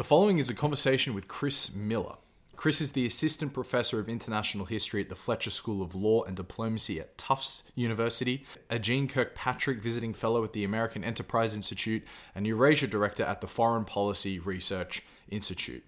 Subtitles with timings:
[0.00, 2.14] The following is a conversation with Chris Miller.
[2.56, 6.34] Chris is the Assistant Professor of International History at the Fletcher School of Law and
[6.34, 12.02] Diplomacy at Tufts University, a Jeane Kirkpatrick Visiting Fellow at the American Enterprise Institute,
[12.34, 15.84] and Eurasia Director at the Foreign Policy Research Institute.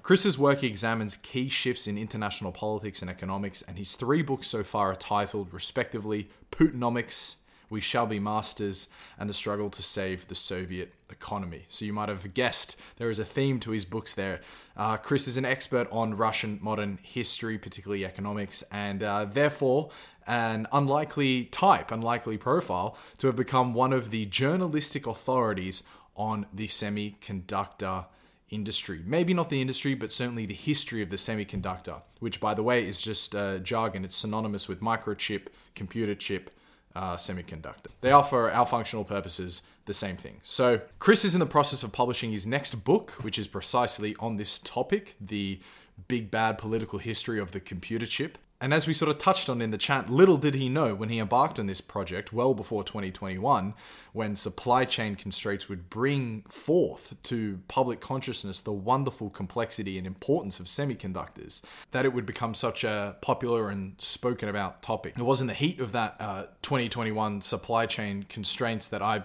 [0.00, 4.62] Chris's work examines key shifts in international politics and economics, and his three books so
[4.62, 7.38] far are titled, respectively, Putinomics,
[7.68, 8.88] We Shall Be Masters,
[9.18, 11.64] and The Struggle to Save the Soviet Economy.
[11.68, 14.40] So you might have guessed there is a theme to his books there.
[14.76, 19.90] Uh, Chris is an expert on Russian modern history, particularly economics, and uh, therefore
[20.26, 25.82] an unlikely type, unlikely profile to have become one of the journalistic authorities
[26.16, 28.06] on the semiconductor
[28.50, 29.02] industry.
[29.04, 32.86] Maybe not the industry, but certainly the history of the semiconductor, which, by the way,
[32.86, 34.04] is just uh, jargon.
[34.04, 36.50] It's synonymous with microchip, computer chip,
[36.96, 37.88] uh, semiconductor.
[38.00, 40.40] They are, for our functional purposes, the same thing.
[40.42, 44.36] So, Chris is in the process of publishing his next book, which is precisely on
[44.36, 45.60] this topic the
[46.08, 48.38] big bad political history of the computer chip.
[48.60, 51.10] And as we sort of touched on in the chat, little did he know when
[51.10, 53.74] he embarked on this project well before 2021,
[54.12, 60.58] when supply chain constraints would bring forth to public consciousness the wonderful complexity and importance
[60.58, 65.14] of semiconductors, that it would become such a popular and spoken about topic.
[65.18, 69.24] It was in the heat of that uh, 2021 supply chain constraints that I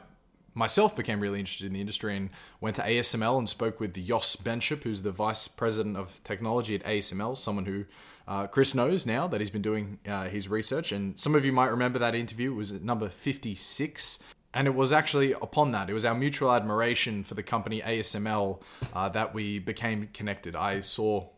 [0.53, 2.29] myself became really interested in the industry and
[2.59, 6.83] went to ASML and spoke with Jos Benschop, who's the vice president of technology at
[6.83, 7.85] ASML, someone who
[8.27, 11.51] uh, Chris knows now that he's been doing uh, his research, and some of you
[11.51, 14.19] might remember that interview was at number 56.
[14.53, 18.61] And it was actually upon that, it was our mutual admiration for the company ASML
[18.93, 20.57] uh, that we became connected.
[20.57, 21.29] I saw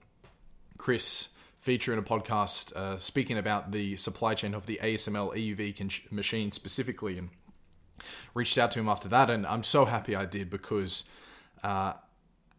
[0.80, 5.78] Chris feature in a podcast uh, speaking about the supply chain of the ASML EUV
[5.78, 7.30] con- machine specifically and
[8.34, 9.30] reached out to him after that.
[9.30, 11.06] And I'm so happy I did because
[11.64, 11.94] uh,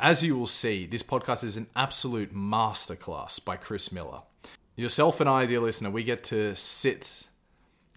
[0.01, 4.23] as you will see, this podcast is an absolute masterclass by Chris Miller.
[4.77, 7.29] Yourself and I, dear listener, we get to sit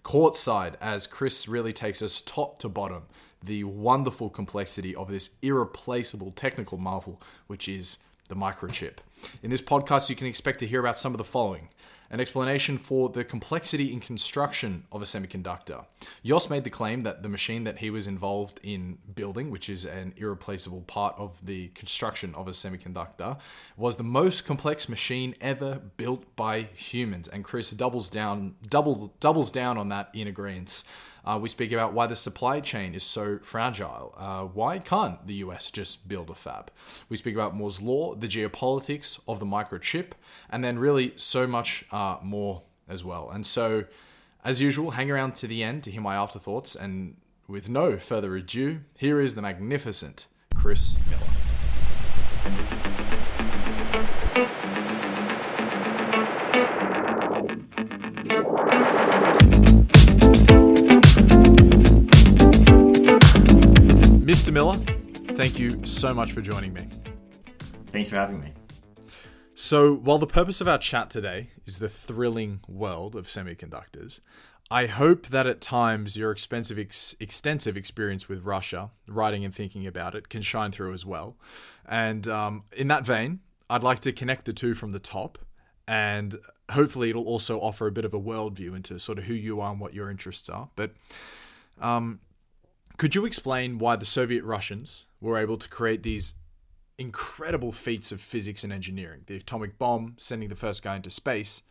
[0.04, 3.02] courtside as Chris really takes us top to bottom
[3.42, 7.98] the wonderful complexity of this irreplaceable technical marvel, which is
[8.28, 8.98] the microchip.
[9.42, 11.68] In this podcast, you can expect to hear about some of the following
[12.10, 15.84] an explanation for the complexity in construction of a semiconductor.
[16.24, 19.84] Jos made the claim that the machine that he was involved in building, which is
[19.84, 23.38] an irreplaceable part of the construction of a semiconductor,
[23.76, 27.28] was the most complex machine ever built by humans.
[27.28, 30.84] And Chris doubles down, double, doubles down on that in agreement.
[31.28, 34.14] Uh, we speak about why the supply chain is so fragile.
[34.16, 36.70] Uh, why can't the US just build a fab?
[37.10, 40.12] We speak about Moore's Law, the geopolitics of the microchip,
[40.48, 43.28] and then really so much uh, more as well.
[43.28, 43.84] And so,
[44.42, 46.74] as usual, hang around to the end to hear my afterthoughts.
[46.74, 47.16] And
[47.46, 52.97] with no further ado, here is the magnificent Chris Miller.
[64.48, 64.54] Mr.
[64.54, 64.76] Miller,
[65.36, 66.88] thank you so much for joining me.
[67.88, 68.54] Thanks for having me.
[69.54, 74.20] So, while the purpose of our chat today is the thrilling world of semiconductors,
[74.70, 79.86] I hope that at times your expensive ex- extensive experience with Russia, writing and thinking
[79.86, 81.36] about it, can shine through as well.
[81.86, 85.36] And um, in that vein, I'd like to connect the two from the top,
[85.86, 86.36] and
[86.70, 89.72] hopefully, it'll also offer a bit of a worldview into sort of who you are
[89.72, 90.70] and what your interests are.
[90.74, 90.92] But
[91.82, 92.20] um,
[92.98, 96.34] could you explain why the Soviet Russians were able to create these
[96.98, 99.22] incredible feats of physics and engineering?
[99.26, 101.62] The atomic bomb, sending the first guy into space,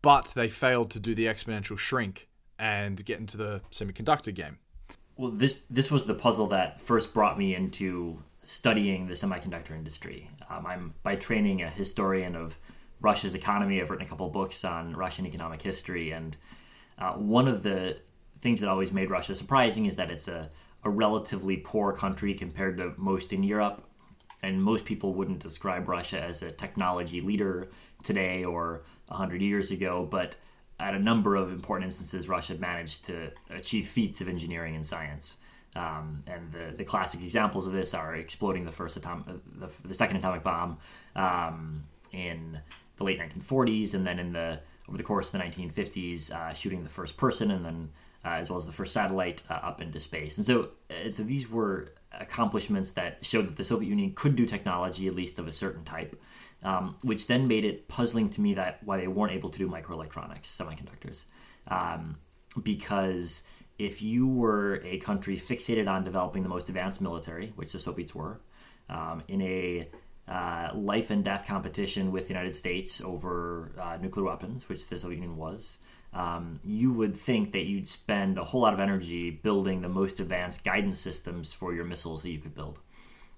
[0.00, 2.28] but they failed to do the exponential shrink
[2.58, 4.58] and get into the semiconductor game.
[5.16, 10.30] Well, this this was the puzzle that first brought me into studying the semiconductor industry.
[10.48, 12.56] Um, I'm by training a historian of
[13.00, 13.80] Russia's economy.
[13.80, 16.36] I've written a couple books on Russian economic history, and
[16.98, 17.98] uh, one of the
[18.40, 20.50] things that always made Russia surprising is that it's a,
[20.84, 23.82] a relatively poor country compared to most in Europe.
[24.42, 27.68] And most people wouldn't describe Russia as a technology leader
[28.02, 30.36] today or 100 years ago, but
[30.78, 35.38] at a number of important instances, Russia managed to achieve feats of engineering and science.
[35.74, 39.94] Um, and the, the classic examples of this are exploding the first atomic, the, the
[39.94, 40.78] second atomic bomb
[41.14, 42.60] um, in
[42.96, 46.82] the late 1940s, and then in the over the course of the 1950s, uh, shooting
[46.82, 50.00] the first person, and then uh, as well as the first satellite uh, up into
[50.00, 50.36] space.
[50.36, 54.46] And so, and so these were accomplishments that showed that the Soviet Union could do
[54.46, 56.16] technology, at least of a certain type,
[56.62, 59.68] um, which then made it puzzling to me that why they weren't able to do
[59.68, 61.26] microelectronics, semiconductors,
[61.68, 62.16] um,
[62.62, 63.46] because
[63.78, 68.14] if you were a country fixated on developing the most advanced military, which the Soviets
[68.14, 68.40] were,
[68.88, 69.88] um, in a
[70.28, 74.98] uh, life and death competition with the United States over uh, nuclear weapons, which the
[74.98, 75.78] Soviet Union was,
[76.16, 80.18] um, you would think that you'd spend a whole lot of energy building the most
[80.18, 82.80] advanced guidance systems for your missiles that you could build.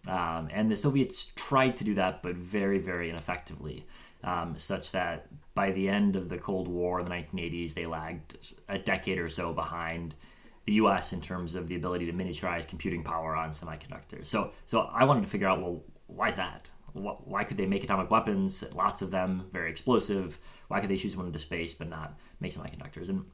[0.07, 3.85] Um, and the Soviets tried to do that, but very, very ineffectively,
[4.23, 8.37] um, such that by the end of the Cold War in the 1980s, they lagged
[8.69, 10.15] a decade or so behind
[10.65, 11.13] the U.S.
[11.13, 14.27] in terms of the ability to miniaturize computing power on semiconductors.
[14.27, 16.71] So, so I wanted to figure out, well, why is that?
[16.99, 20.39] Why could they make atomic weapons, lots of them, very explosive?
[20.69, 23.09] Why could they shoot someone into space but not make semiconductors?
[23.09, 23.25] And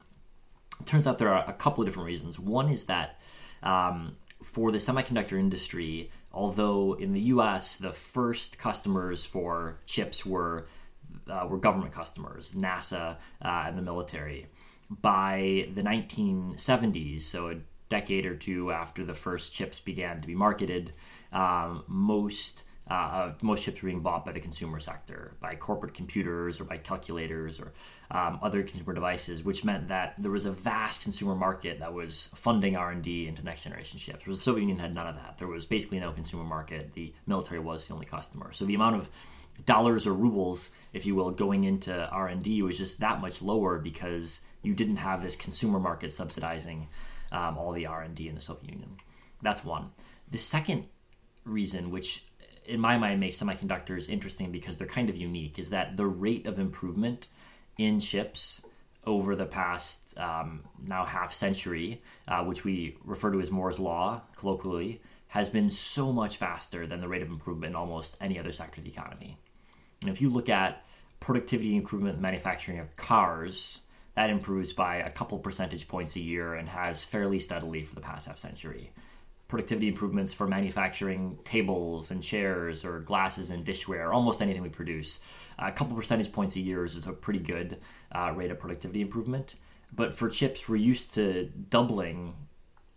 [0.79, 2.39] it turns out there are a couple of different reasons.
[2.39, 3.19] One is that
[3.63, 7.75] um, for the semiconductor industry, although in the U.S.
[7.75, 10.67] the first customers for chips were
[11.29, 14.47] uh, were government customers, NASA uh, and the military.
[14.89, 17.55] By the 1970s, so a
[17.89, 20.93] decade or two after the first chips began to be marketed,
[21.31, 26.59] um, most uh, most chips were being bought by the consumer sector, by corporate computers
[26.59, 27.71] or by calculators or
[28.11, 32.29] um, other consumer devices, which meant that there was a vast consumer market that was
[32.35, 34.25] funding R&D into next generation chips.
[34.25, 35.39] The Soviet Union had none of that.
[35.39, 36.93] There was basically no consumer market.
[36.93, 38.51] The military was the only customer.
[38.53, 39.09] So the amount of
[39.65, 44.41] dollars or rubles, if you will, going into R&D was just that much lower because
[44.61, 46.87] you didn't have this consumer market subsidizing
[47.31, 48.97] um, all the R&D in the Soviet Union.
[49.41, 49.91] That's one.
[50.29, 50.85] The second
[51.45, 52.24] reason, which
[52.67, 56.47] in my mind makes semiconductors interesting because they're kind of unique is that the rate
[56.47, 57.27] of improvement
[57.77, 58.65] in chips
[59.05, 64.21] over the past um, now half century, uh, which we refer to as Moore's law
[64.35, 68.51] colloquially, has been so much faster than the rate of improvement in almost any other
[68.51, 69.37] sector of the economy.
[70.01, 70.85] And if you look at
[71.19, 73.81] productivity improvement in manufacturing of cars,
[74.15, 78.01] that improves by a couple percentage points a year and has fairly steadily for the
[78.01, 78.91] past half century
[79.47, 85.19] productivity improvements for manufacturing tables and chairs or glasses and dishware, almost anything we produce.
[85.59, 87.77] a couple percentage points a year is a pretty good
[88.11, 89.55] uh, rate of productivity improvement.
[89.93, 92.33] But for chips, we're used to doubling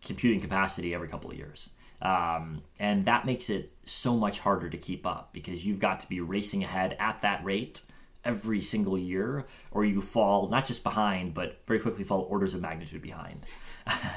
[0.04, 1.70] computing capacity every couple of years.
[2.00, 6.08] Um, and that makes it so much harder to keep up because you've got to
[6.08, 7.82] be racing ahead at that rate
[8.24, 12.60] every single year, or you fall not just behind, but very quickly fall orders of
[12.60, 13.40] magnitude behind.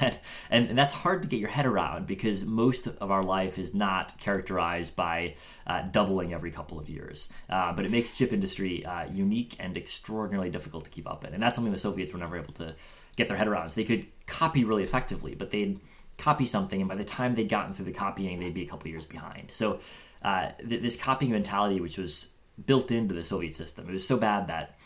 [0.50, 3.74] and, and, that's hard to get your head around because most of our life is
[3.74, 5.34] not characterized by
[5.66, 7.32] uh, doubling every couple of years.
[7.48, 11.32] Uh, but it makes chip industry uh, unique and extraordinarily difficult to keep up in.
[11.32, 12.74] And that's something the Soviets were never able to
[13.16, 13.70] get their head around.
[13.70, 15.80] So they could copy really effectively, but they'd
[16.18, 18.88] copy something, and by the time they'd gotten through the copying, they'd be a couple
[18.88, 19.50] years behind.
[19.50, 19.80] So
[20.22, 22.28] uh, th- this copying mentality, which was
[22.66, 24.76] built into the Soviet system, it was so bad that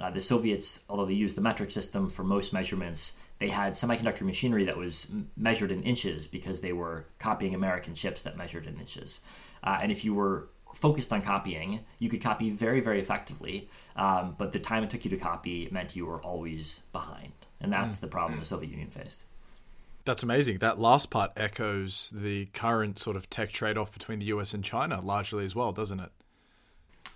[0.00, 4.22] uh, the Soviets, although they used the metric system for most measurements, they had semiconductor
[4.22, 8.78] machinery that was measured in inches because they were copying American chips that measured in
[8.78, 9.20] inches.
[9.62, 14.34] Uh, and if you were focused on copying, you could copy very, very effectively, um,
[14.36, 17.32] but the time it took you to copy meant you were always behind.
[17.60, 18.00] And that's mm.
[18.00, 19.26] the problem the Soviet Union faced.
[20.04, 20.58] That's amazing.
[20.58, 24.62] That last part echoes the current sort of tech trade off between the US and
[24.62, 26.10] China largely as well, doesn't it?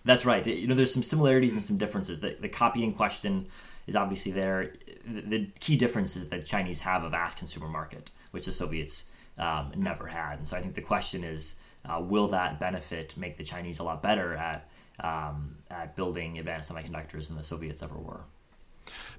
[0.04, 0.46] That's right.
[0.46, 2.20] You know, there's some similarities and some differences.
[2.20, 3.46] The, the copying question
[3.86, 4.74] is obviously there.
[5.06, 9.06] The, the key difference is that Chinese have a vast consumer market, which the Soviets
[9.38, 10.38] um, never had.
[10.38, 13.84] And so I think the question is, uh, will that benefit make the Chinese a
[13.84, 14.68] lot better at
[15.00, 18.22] um, at building advanced semiconductors than the Soviets ever were?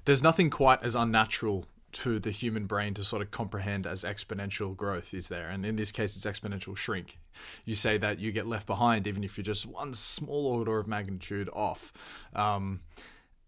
[0.04, 4.76] There's nothing quite as unnatural to the human brain to sort of comprehend as exponential
[4.76, 7.18] growth is there and in this case it's exponential shrink
[7.64, 10.86] you say that you get left behind even if you're just one small order of
[10.86, 11.92] magnitude off
[12.34, 12.80] um,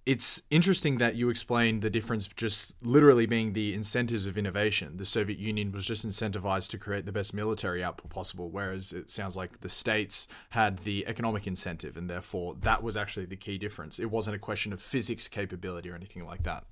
[0.04, 4.96] it's interesting that you explain the difference just literally being the incentives of innovation.
[4.96, 9.10] The Soviet Union was just incentivized to create the best military output possible, whereas it
[9.10, 13.58] sounds like the states had the economic incentive, and therefore that was actually the key
[13.58, 14.00] difference.
[14.00, 16.64] It wasn't a question of physics capability or anything like that.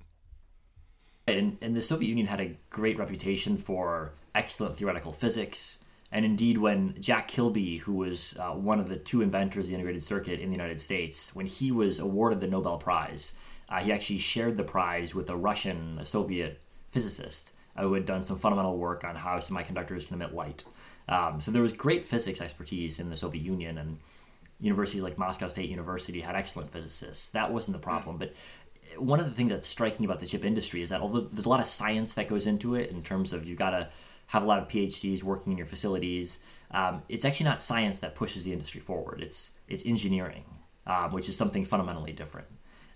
[1.27, 5.83] And, and the Soviet Union had a great reputation for excellent theoretical physics.
[6.11, 9.75] And indeed, when Jack Kilby, who was uh, one of the two inventors of the
[9.75, 13.33] integrated circuit in the United States, when he was awarded the Nobel Prize,
[13.69, 16.59] uh, he actually shared the prize with a Russian, a Soviet
[16.89, 20.65] physicist uh, who had done some fundamental work on how semiconductors can emit light.
[21.07, 23.99] Um, so there was great physics expertise in the Soviet Union, and
[24.59, 27.29] universities like Moscow State University had excellent physicists.
[27.29, 28.17] That wasn't the problem.
[28.17, 28.33] But
[28.97, 31.49] one of the things that's striking about the chip industry is that although there's a
[31.49, 33.87] lot of science that goes into it in terms of you've got to
[34.27, 36.39] have a lot of PhDs working in your facilities,
[36.71, 39.21] um, it's actually not science that pushes the industry forward.
[39.21, 40.45] It's it's engineering,
[40.87, 42.47] um, which is something fundamentally different.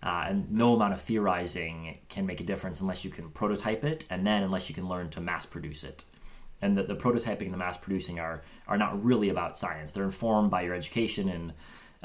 [0.03, 4.05] Uh, and no amount of theorizing can make a difference unless you can prototype it,
[4.09, 6.03] and then unless you can learn to mass produce it.
[6.61, 9.91] and the, the prototyping and the mass producing are are not really about science.
[9.91, 11.53] They're informed by your education in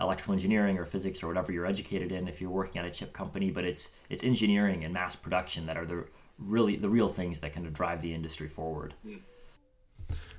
[0.00, 3.12] electrical engineering or physics or whatever you're educated in if you're working at a chip
[3.12, 3.50] company.
[3.50, 6.06] But it's it's engineering and mass production that are the
[6.38, 8.94] really the real things that kind of drive the industry forward.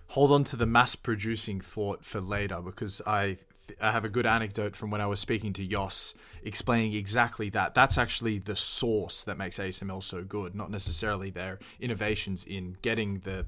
[0.07, 3.37] Hold on to the mass producing thought for later because I
[3.79, 6.13] I have a good anecdote from when I was speaking to Jos
[6.43, 7.73] explaining exactly that.
[7.73, 13.19] That's actually the source that makes ASML so good, not necessarily their innovations in getting
[13.19, 13.45] the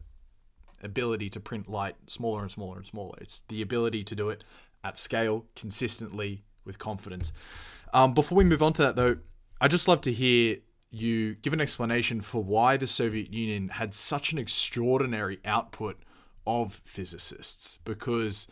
[0.82, 3.18] ability to print light smaller and smaller and smaller.
[3.20, 4.44] It's the ability to do it
[4.84, 7.32] at scale, consistently, with confidence.
[7.94, 9.18] Um, before we move on to that, though,
[9.62, 10.58] I'd just love to hear
[10.92, 15.98] you give an explanation for why the Soviet Union had such an extraordinary output
[16.46, 18.48] of physicists, because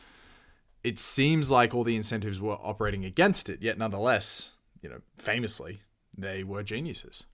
[0.84, 5.82] it seems like all the incentives were operating against it, yet nonetheless, you know, famously,
[6.18, 7.26] they were geniuses.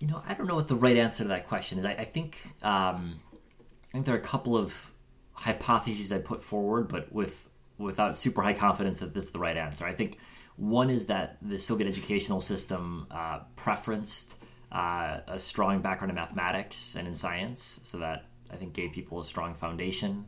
[0.00, 1.84] You know, I don't know what the right answer to that question is.
[1.84, 3.20] I, I think um,
[3.88, 4.90] I think there are a couple of
[5.38, 9.56] hypotheses I put forward, but with without super high confidence that this is the right
[9.56, 9.86] answer.
[9.86, 10.18] I think
[10.56, 14.34] one is that the Soviet educational system uh, preferenced
[14.72, 19.20] uh, a strong background in mathematics and in science, so that I think gave people
[19.20, 20.26] a strong foundation.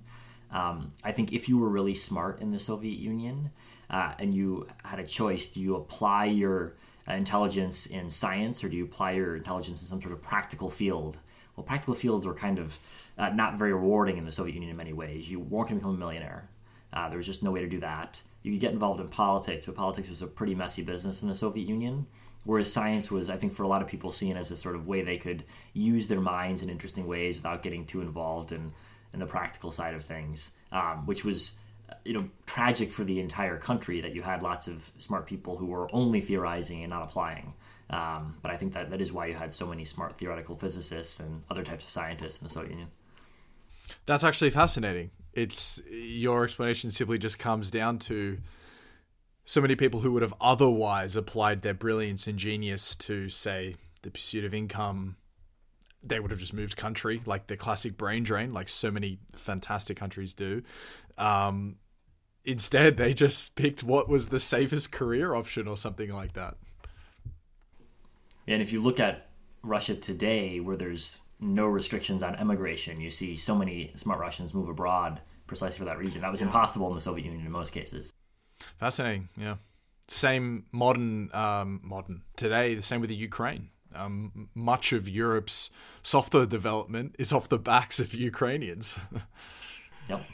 [0.53, 3.51] Um, I think if you were really smart in the Soviet Union
[3.89, 6.75] uh, and you had a choice, do you apply your
[7.09, 10.71] uh, intelligence in science or do you apply your intelligence in some sort of practical
[10.71, 11.19] field?
[11.57, 12.79] Well, practical fields were kind of
[13.21, 15.31] uh, not very rewarding in the Soviet Union in many ways.
[15.31, 16.49] You weren't going to become a millionaire.
[16.91, 18.23] Uh, there was just no way to do that.
[18.43, 21.35] You could get involved in politics, but politics was a pretty messy business in the
[21.35, 22.07] Soviet Union.
[22.45, 24.87] Whereas science was, I think, for a lot of people seen as a sort of
[24.87, 28.73] way they could use their minds in interesting ways without getting too involved in,
[29.13, 31.59] in the practical side of things, um, which was,
[32.07, 35.67] you know, tragic for the entire country that you had lots of smart people who
[35.67, 37.53] were only theorizing and not applying.
[37.91, 41.21] Um, but I think that that is why you had so many smart theoretical physicists
[41.21, 42.89] and other types of scientists in the Soviet Union.
[44.07, 45.11] That's actually fascinating.
[45.33, 48.39] It's your explanation simply just comes down to
[49.45, 54.11] so many people who would have otherwise applied their brilliance and genius to, say, the
[54.11, 55.17] pursuit of income,
[56.03, 59.97] they would have just moved country, like the classic brain drain, like so many fantastic
[59.97, 60.63] countries do.
[61.19, 61.77] Um,
[62.45, 66.57] instead, they just picked what was the safest career option or something like that.
[68.47, 69.29] And if you look at
[69.63, 73.01] Russia today, where there's no restrictions on emigration.
[73.01, 76.21] you see so many smart Russians move abroad precisely for that region.
[76.21, 78.13] That was impossible in the Soviet Union in most cases.
[78.79, 79.29] Fascinating.
[79.37, 79.57] Yeah.
[80.07, 82.75] Same modern, um, modern today.
[82.75, 83.71] The same with the Ukraine.
[83.95, 85.71] Um, much of Europe's
[86.03, 88.99] software development is off the backs of Ukrainians.
[90.09, 90.25] yep.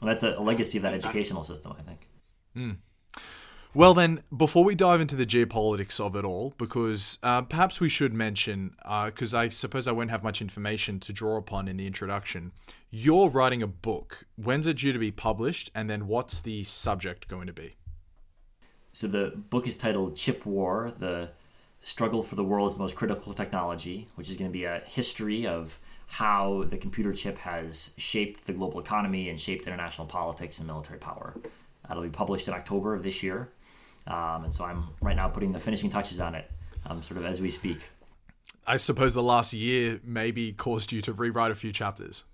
[0.00, 2.08] Well, that's a, a, legacy of that educational system, I think.
[2.56, 2.76] Mm.
[3.78, 7.88] Well, then, before we dive into the geopolitics of it all, because uh, perhaps we
[7.88, 11.76] should mention, because uh, I suppose I won't have much information to draw upon in
[11.76, 12.50] the introduction,
[12.90, 14.24] you're writing a book.
[14.34, 17.76] When's it due to be published, and then what's the subject going to be?
[18.92, 21.30] So, the book is titled Chip War The
[21.80, 25.78] Struggle for the World's Most Critical Technology, which is going to be a history of
[26.08, 30.98] how the computer chip has shaped the global economy and shaped international politics and military
[30.98, 31.36] power.
[31.86, 33.50] That'll be published in October of this year.
[34.08, 36.50] Um, and so I'm right now putting the finishing touches on it,
[36.86, 37.88] um, sort of as we speak.
[38.66, 42.24] I suppose the last year maybe caused you to rewrite a few chapters.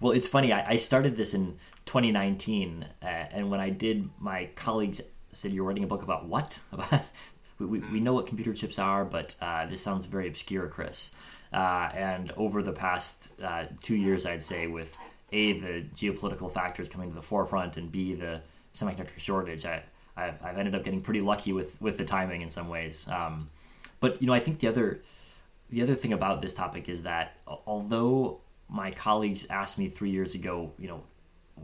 [0.00, 0.52] Well, it's funny.
[0.52, 5.00] I, I started this in 2019, uh, and when I did, my colleagues
[5.32, 6.60] said, "You're writing a book about what?"
[7.58, 11.14] we, we, we know what computer chips are, but uh, this sounds very obscure, Chris.
[11.52, 14.96] Uh, and over the past uh, two years, I'd say, with
[15.32, 18.42] a the geopolitical factors coming to the forefront, and b the
[18.74, 19.82] semiconductor shortage, I
[20.20, 23.08] I've, I've ended up getting pretty lucky with with the timing in some ways.
[23.08, 23.48] Um,
[24.00, 25.00] but you know, I think the other
[25.70, 27.36] the other thing about this topic is that
[27.66, 31.02] although my colleagues asked me three years ago, you know,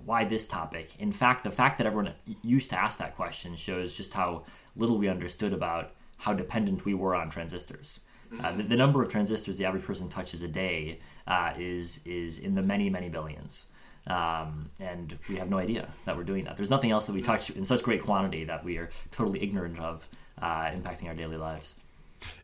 [0.04, 0.90] why this topic?
[0.98, 4.44] In fact, the fact that everyone used to ask that question shows just how
[4.76, 8.00] little we understood about how dependent we were on transistors.
[8.42, 10.98] Uh, the, the, number of transistors the average person touches a day
[11.28, 13.66] uh, is is in the many many billions.
[14.06, 16.56] Um, and we have no idea that we're doing that.
[16.56, 19.78] There's nothing else that we touch in such great quantity that we are totally ignorant
[19.78, 20.08] of
[20.40, 21.76] uh, impacting our daily lives.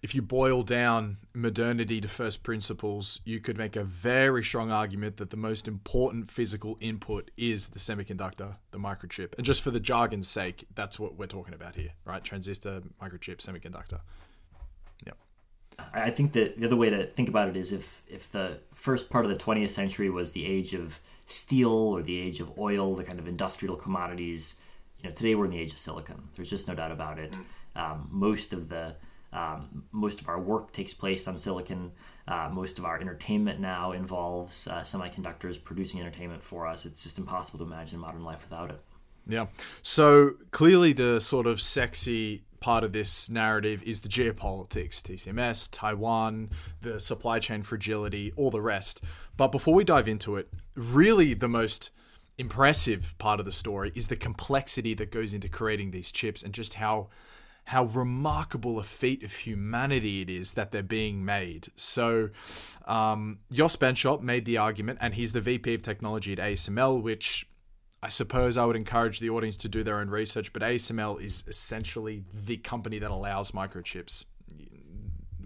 [0.03, 5.17] If you boil down modernity to first principles, you could make a very strong argument
[5.17, 9.35] that the most important physical input is the semiconductor, the microchip.
[9.37, 12.23] And just for the jargon's sake, that's what we're talking about here, right?
[12.23, 14.01] Transistor, microchip, semiconductor.
[15.95, 19.11] I think that the other way to think about it is if if the first
[19.11, 22.95] part of the 20th century was the age of steel or the age of oil,
[22.95, 24.61] the kind of industrial commodities,
[25.01, 26.29] you know, today we're in the age of silicon.
[26.35, 27.39] There's just no doubt about it.
[27.75, 28.97] Um, most of the
[29.35, 31.93] Um, most of our work takes place on silicon.
[32.29, 36.85] Uh, most of our entertainment now involves uh, semiconductors producing entertainment for us.
[36.85, 38.81] It's just impossible to imagine modern life without it.
[39.27, 39.47] Yeah.
[39.81, 46.51] So clearly, the sort of sexy part of this narrative is the geopolitics, TCMS, Taiwan,
[46.81, 49.03] the supply chain fragility, all the rest.
[49.37, 51.91] But before we dive into it, really the most
[52.39, 56.55] impressive part of the story is the complexity that goes into creating these chips and
[56.55, 57.09] just how
[57.67, 61.69] how remarkable a feat of humanity it is that they're being made.
[61.77, 62.31] So,
[62.87, 67.47] um, Jos Benschop made the argument, and he's the VP of technology at ASML, which
[68.03, 71.45] I suppose I would encourage the audience to do their own research, but ASML is
[71.47, 74.25] essentially the company that allows microchips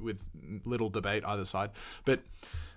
[0.01, 0.23] with
[0.65, 1.71] little debate either side.
[2.05, 2.21] But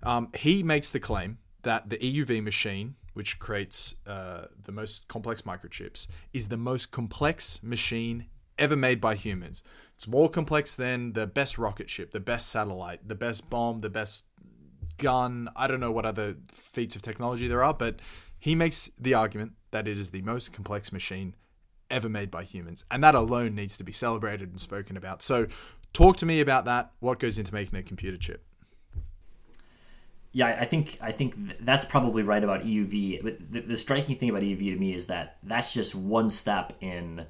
[0.03, 5.43] um, he makes the claim that the EUV machine, which creates uh, the most complex
[5.43, 8.25] microchips, is the most complex machine
[8.57, 9.63] ever made by humans.
[9.95, 13.89] It's more complex than the best rocket ship, the best satellite, the best bomb, the
[13.89, 14.25] best
[14.97, 15.49] gun.
[15.55, 17.99] I don't know what other feats of technology there are, but
[18.39, 21.35] he makes the argument that it is the most complex machine
[21.89, 22.85] ever made by humans.
[22.89, 25.21] And that alone needs to be celebrated and spoken about.
[25.21, 25.47] So,
[25.93, 26.91] talk to me about that.
[26.99, 28.43] What goes into making a computer chip?
[30.31, 33.23] Yeah, I think I think that's probably right about EUV.
[33.23, 36.73] But the, the striking thing about EUV to me is that that's just one step
[36.81, 37.25] in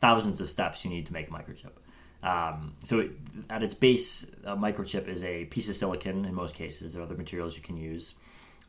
[0.00, 1.72] thousands of steps you need to make a microchip.
[2.22, 3.10] Um, so it,
[3.50, 6.92] at its base, a microchip is a piece of silicon in most cases.
[6.92, 8.14] There are other materials you can use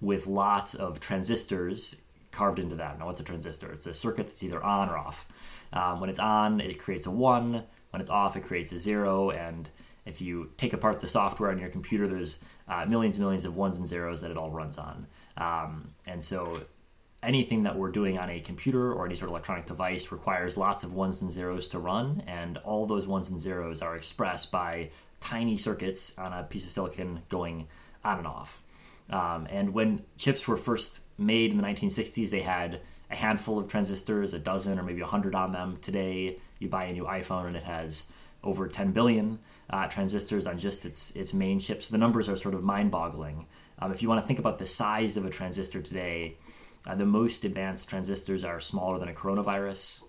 [0.01, 2.99] with lots of transistors carved into them.
[2.99, 3.71] Now, what's a transistor?
[3.71, 5.25] It's a circuit that's either on or off.
[5.73, 7.63] Um, when it's on, it creates a one.
[7.91, 9.29] When it's off, it creates a zero.
[9.31, 9.69] And
[10.05, 13.55] if you take apart the software on your computer, there's uh, millions and millions of
[13.55, 15.07] ones and zeros that it all runs on.
[15.37, 16.61] Um, and so
[17.23, 20.83] anything that we're doing on a computer or any sort of electronic device requires lots
[20.83, 24.89] of ones and zeros to run, and all those ones and zeros are expressed by
[25.19, 27.67] tiny circuits on a piece of silicon going
[28.03, 28.61] on and off.
[29.09, 33.67] Um, and when chips were first made in the 1960s, they had a handful of
[33.67, 35.77] transistors, a dozen or maybe a hundred on them.
[35.77, 38.05] Today, you buy a new iPhone and it has
[38.43, 39.39] over 10 billion
[39.69, 41.81] uh, transistors on just its its main chip.
[41.81, 43.47] So the numbers are sort of mind-boggling.
[43.79, 46.37] Um, if you want to think about the size of a transistor today,
[46.85, 50.03] uh, the most advanced transistors are smaller than a coronavirus,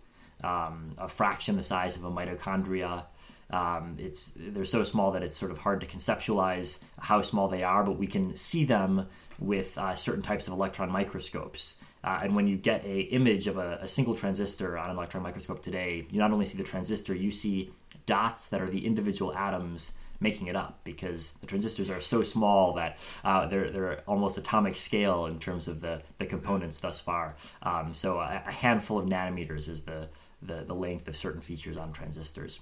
[0.45, 3.05] um, a fraction the size of a mitochondria.
[3.51, 7.63] Um, it's they're so small that it's sort of hard to conceptualize how small they
[7.63, 9.07] are, but we can see them
[9.39, 11.77] with uh, certain types of electron microscopes.
[12.03, 15.23] Uh, and when you get a image of a, a, single transistor on an electron
[15.23, 17.73] microscope today, you not only see the transistor, you see
[18.07, 22.75] dots that are the individual atoms making it up because the transistors are so small
[22.75, 27.37] that uh, they're, they're almost atomic scale in terms of the, the components thus far.
[27.63, 30.09] Um, so a, a, handful of nanometers is the,
[30.43, 32.61] the, the, length of certain features on transistors.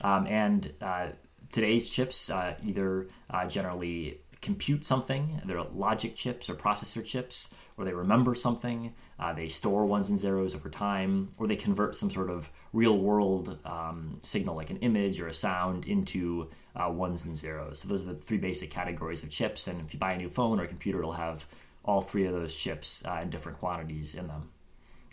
[0.00, 1.08] Um, and uh,
[1.52, 5.40] today's chips uh, either uh, generally compute something.
[5.44, 8.94] They're logic chips or processor chips, or they remember something.
[9.18, 12.98] Uh, they store ones and zeros over time, or they convert some sort of real
[12.98, 17.80] world um, signal, like an image or a sound, into uh, ones and zeros.
[17.80, 19.68] So those are the three basic categories of chips.
[19.68, 21.46] And if you buy a new phone or a computer, it'll have
[21.84, 24.50] all three of those chips in different quantities in them.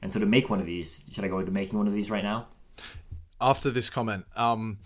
[0.02, 2.10] And so to make one of these, should I go into making one of these
[2.10, 2.48] right now?
[3.42, 4.80] After this comment, um,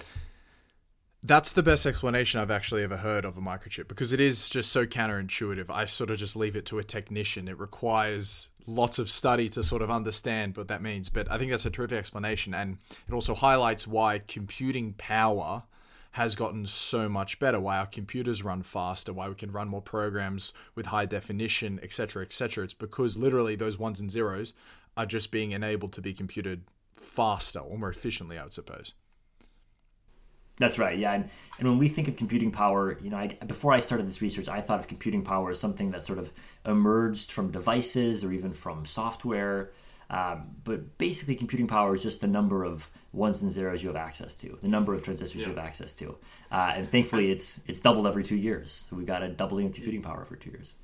[1.24, 4.72] that's the best explanation I've actually ever heard of a microchip because it is just
[4.72, 5.70] so counterintuitive.
[5.70, 7.48] I sort of just leave it to a technician.
[7.48, 11.10] It requires lots of study to sort of understand what that means.
[11.10, 12.54] But I think that's a terrific explanation.
[12.54, 15.64] And it also highlights why computing power
[16.12, 19.82] has gotten so much better, why our computers run faster, why we can run more
[19.82, 22.66] programs with high definition, etc., etc.
[22.66, 24.54] It's because literally those ones and zeros
[24.96, 26.66] are just being enabled to be computed
[27.04, 28.94] faster or more efficiently, I would suppose.
[30.58, 30.98] That's right.
[30.98, 34.08] Yeah, and, and when we think of computing power, you know, I, before I started
[34.08, 36.32] this research, I thought of computing power as something that sort of
[36.66, 39.72] emerged from devices or even from software.
[40.10, 43.96] Um, but basically, computing power is just the number of ones and zeros you have
[43.96, 45.48] access to, the number of transistors yeah.
[45.48, 46.18] you have access to,
[46.52, 48.86] uh, and thankfully, it's it's doubled every two years.
[48.88, 50.76] So we've got a doubling of computing power for two years.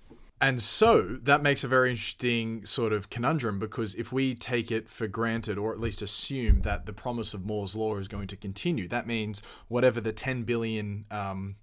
[0.41, 4.87] And so that makes a very interesting sort of conundrum because if we take it
[4.87, 8.37] for granted, or at least assume that the promise of Moore's law is going to
[8.37, 11.55] continue, that means whatever the 10 billion um,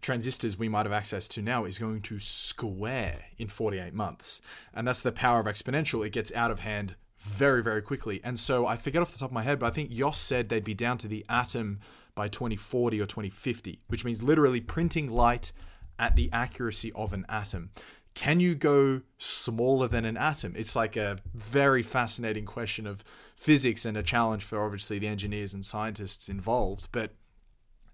[0.00, 4.40] transistors we might have access to now is going to square in 48 months.
[4.72, 6.04] And that's the power of exponential.
[6.06, 8.20] It gets out of hand very, very quickly.
[8.24, 10.48] And so I forget off the top of my head, but I think Jos said
[10.48, 11.80] they'd be down to the atom
[12.14, 15.52] by 2040 or 2050, which means literally printing light
[15.98, 17.70] at the accuracy of an atom
[18.14, 20.54] can you go smaller than an atom?
[20.56, 23.02] It's like a very fascinating question of
[23.36, 26.88] physics and a challenge for obviously the engineers and scientists involved.
[26.92, 27.12] But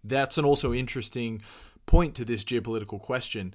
[0.05, 1.43] That's an also interesting
[1.87, 3.55] point to this geopolitical question.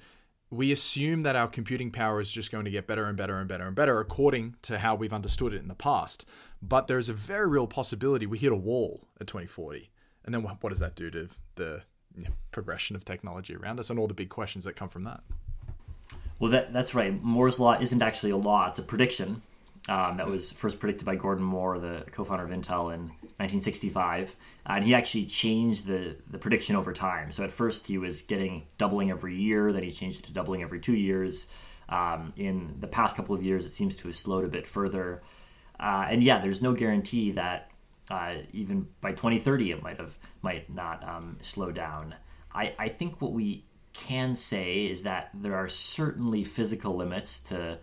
[0.49, 3.47] We assume that our computing power is just going to get better and better and
[3.47, 6.26] better and better according to how we've understood it in the past.
[6.62, 9.89] But there's a very real possibility we hit a wall at 2040.
[10.26, 11.84] And then what does that do to the
[12.52, 15.23] progression of technology around us and all the big questions that come from that?
[16.39, 17.22] Well, that, that's right.
[17.22, 19.41] Moore's law isn't actually a law; it's a prediction
[19.89, 24.86] um, that was first predicted by Gordon Moore, the co-founder of Intel, in 1965, and
[24.86, 27.32] he actually changed the the prediction over time.
[27.32, 30.63] So at first he was getting doubling every year, then he changed it to doubling
[30.63, 31.48] every two years.
[31.89, 35.22] Um, in the past couple of years, it seems to have slowed a bit further.
[35.80, 37.69] Uh, and yeah, there's no guarantee that
[38.10, 42.15] uh, even by 2030 it might have might not um, slow down.
[42.54, 47.77] I, I think what we can say is that there are certainly physical limits to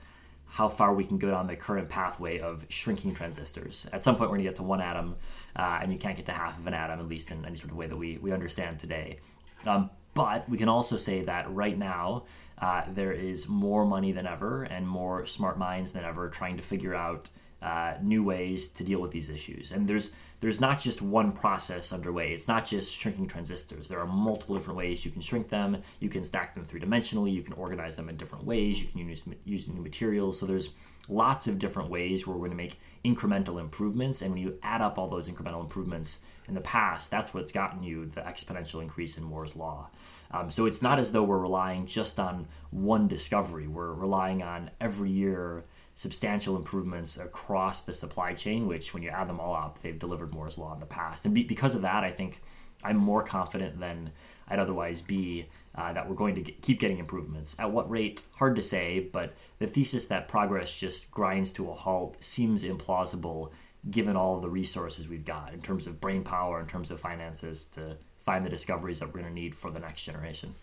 [0.49, 3.88] how far we can go down the current pathway of shrinking transistors.
[3.92, 5.14] At some point, we're going to get to one atom,
[5.55, 7.70] uh, and you can't get to half of an atom, at least in any sort
[7.70, 9.20] of way that we, we understand today.
[9.64, 12.25] Um, but we can also say that right now,
[12.59, 16.62] uh, there is more money than ever and more smart minds than ever trying to
[16.62, 17.31] figure out
[17.62, 19.73] uh, new ways to deal with these issues.
[19.73, 22.31] And there's there's not just one process underway.
[22.31, 23.88] It's not just shrinking transistors.
[23.88, 25.83] There are multiple different ways you can shrink them.
[26.01, 27.35] You can stack them three dimensionally.
[27.35, 28.81] You can organize them in different ways.
[28.81, 30.38] You can use use new materials.
[30.38, 30.70] So there's
[31.09, 34.23] lots of different ways where we're going to make incremental improvements.
[34.23, 37.83] And when you add up all those incremental improvements in the past, that's what's gotten
[37.83, 39.90] you the exponential increase in Moore's law.
[40.31, 43.66] Um, so it's not as though we're relying just on one discovery.
[43.66, 45.64] We're relying on every year
[46.01, 50.33] substantial improvements across the supply chain, which, when you add them all up, they've delivered
[50.33, 51.27] Moore's Law in the past.
[51.27, 52.41] And be, because of that, I think
[52.83, 54.13] I'm more confident than
[54.49, 57.55] I'd otherwise be uh, that we're going to get, keep getting improvements.
[57.59, 58.23] At what rate?
[58.37, 63.53] Hard to say, but the thesis that progress just grinds to a halt seems implausible
[63.91, 67.65] given all the resources we've got in terms of brain power, in terms of finances
[67.73, 70.55] to find the discoveries that we're going to need for the next generation.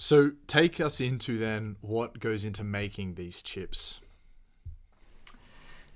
[0.00, 3.98] So take us into then what goes into making these chips.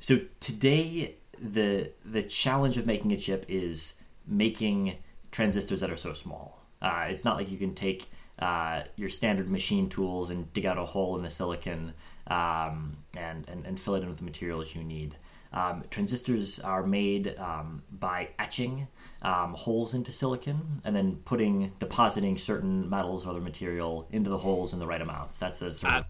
[0.00, 3.94] So today the the challenge of making a chip is
[4.26, 4.96] making
[5.30, 6.58] transistors that are so small.
[6.82, 8.06] Uh, it's not like you can take
[8.40, 11.92] uh, your standard machine tools and dig out a hole in the silicon
[12.26, 15.14] um, and, and, and fill it in with the materials you need.
[15.52, 18.88] Um, transistors are made um, by etching
[19.20, 24.38] um, holes into silicon and then putting depositing certain metals or other material into the
[24.38, 25.38] holes in the right amounts.
[25.38, 26.04] That's a sort of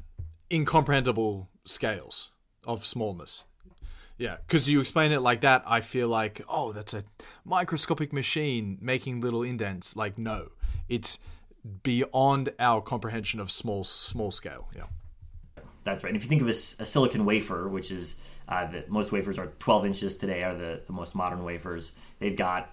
[0.51, 2.31] incomprehensible scales
[2.65, 3.45] of smallness.
[4.19, 7.03] Yeah, because you explain it like that, I feel like, oh, that's a
[7.45, 9.97] microscopic machine making little indents.
[9.97, 10.53] Like, no,
[10.89, 11.19] it's
[11.83, 14.69] beyond our comprehension of small small scale.
[14.77, 14.85] Yeah.
[15.85, 16.11] That's right.
[16.11, 19.47] And if you think of a, a silicon wafer, which is uh, most wafers are
[19.59, 21.93] 12 inches today, are the, the most modern wafers.
[22.19, 22.71] They've got,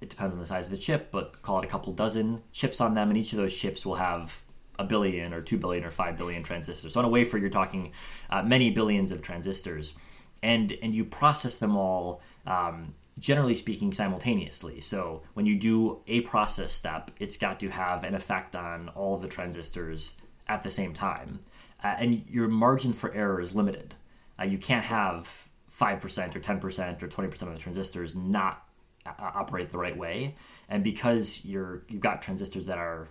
[0.00, 2.80] it depends on the size of the chip, but call it a couple dozen chips
[2.80, 4.42] on them, and each of those chips will have
[4.78, 6.94] a billion or two billion or five billion transistors.
[6.94, 7.92] So on a wafer, you're talking
[8.28, 9.94] uh, many billions of transistors,
[10.42, 12.22] and and you process them all.
[12.46, 14.80] Um, generally speaking, simultaneously.
[14.80, 19.18] So when you do a process step, it's got to have an effect on all
[19.18, 20.16] the transistors
[20.48, 21.40] at the same time
[21.82, 23.94] uh, and your margin for error is limited.
[24.38, 28.66] Uh, you can't have 5% or 10% or 20% of the transistors not
[29.06, 30.34] uh, operate the right way.
[30.68, 33.08] And because you're, you've got transistors that are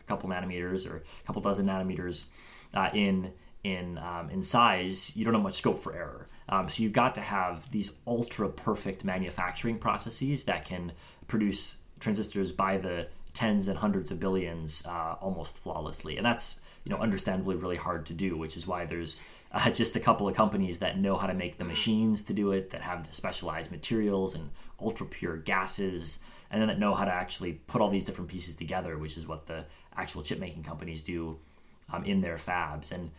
[0.00, 2.26] a couple nanometers or a couple dozen nanometers
[2.74, 6.26] uh, in, in, um, in size, you don't have much scope for error.
[6.48, 10.92] Um, so you've got to have these ultra perfect manufacturing processes that can
[11.26, 16.16] produce transistors by the tens and hundreds of billions uh, almost flawlessly.
[16.16, 19.22] And that's you know understandably really hard to do which is why there's
[19.52, 22.52] uh, just a couple of companies that know how to make the machines to do
[22.52, 24.48] it that have the specialized materials and
[24.80, 26.20] ultra pure gases
[26.50, 29.26] and then that know how to actually put all these different pieces together which is
[29.26, 31.38] what the actual chip making companies do
[31.92, 33.10] um, in their fabs and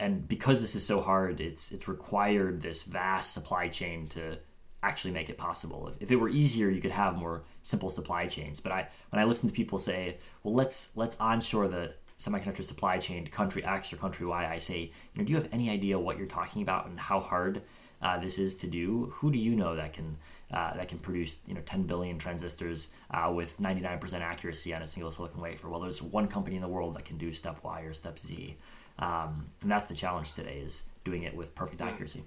[0.00, 4.38] and because this is so hard it's it's required this vast supply chain to
[4.82, 8.26] actually make it possible if, if it were easier you could have more simple supply
[8.26, 12.64] chains but i when i listen to people say well let's let's onshore the semiconductor
[12.64, 15.48] supply chain to country X or country Y, I say, you know, do you have
[15.52, 17.62] any idea what you're talking about and how hard
[18.02, 19.12] uh, this is to do?
[19.16, 20.16] Who do you know that can
[20.50, 24.86] uh, that can produce you know 10 billion transistors uh, with 99% accuracy on a
[24.86, 25.68] single silicon wafer?
[25.68, 28.56] Well, there's one company in the world that can do step Y or step Z,
[28.98, 32.24] um, and that's the challenge today: is doing it with perfect accuracy.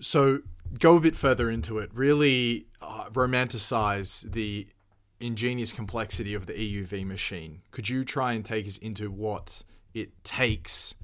[0.00, 0.40] So
[0.78, 1.90] go a bit further into it.
[1.92, 4.66] Really uh, romanticize the
[5.20, 7.60] ingenious complexity of the EUV machine.
[7.70, 10.94] Could you try and take us into what it takes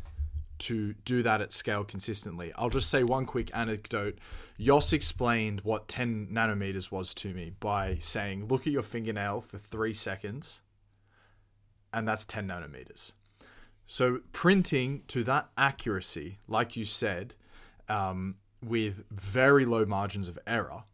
[0.59, 2.53] to do that at scale consistently.
[2.57, 4.19] I'll just say one quick anecdote.
[4.59, 9.59] Jos explained what 10 nanometers was to me by saying, look at your fingernail for
[9.59, 10.63] three seconds,
[11.93, 13.13] and that's 10 nanometers.
[13.87, 17.35] So, printing to that accuracy, like you said,
[17.89, 20.85] um, with very low margins of error,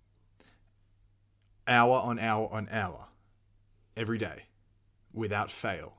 [1.66, 3.06] hour on hour on hour,
[3.96, 4.44] every day,
[5.12, 5.94] without fail.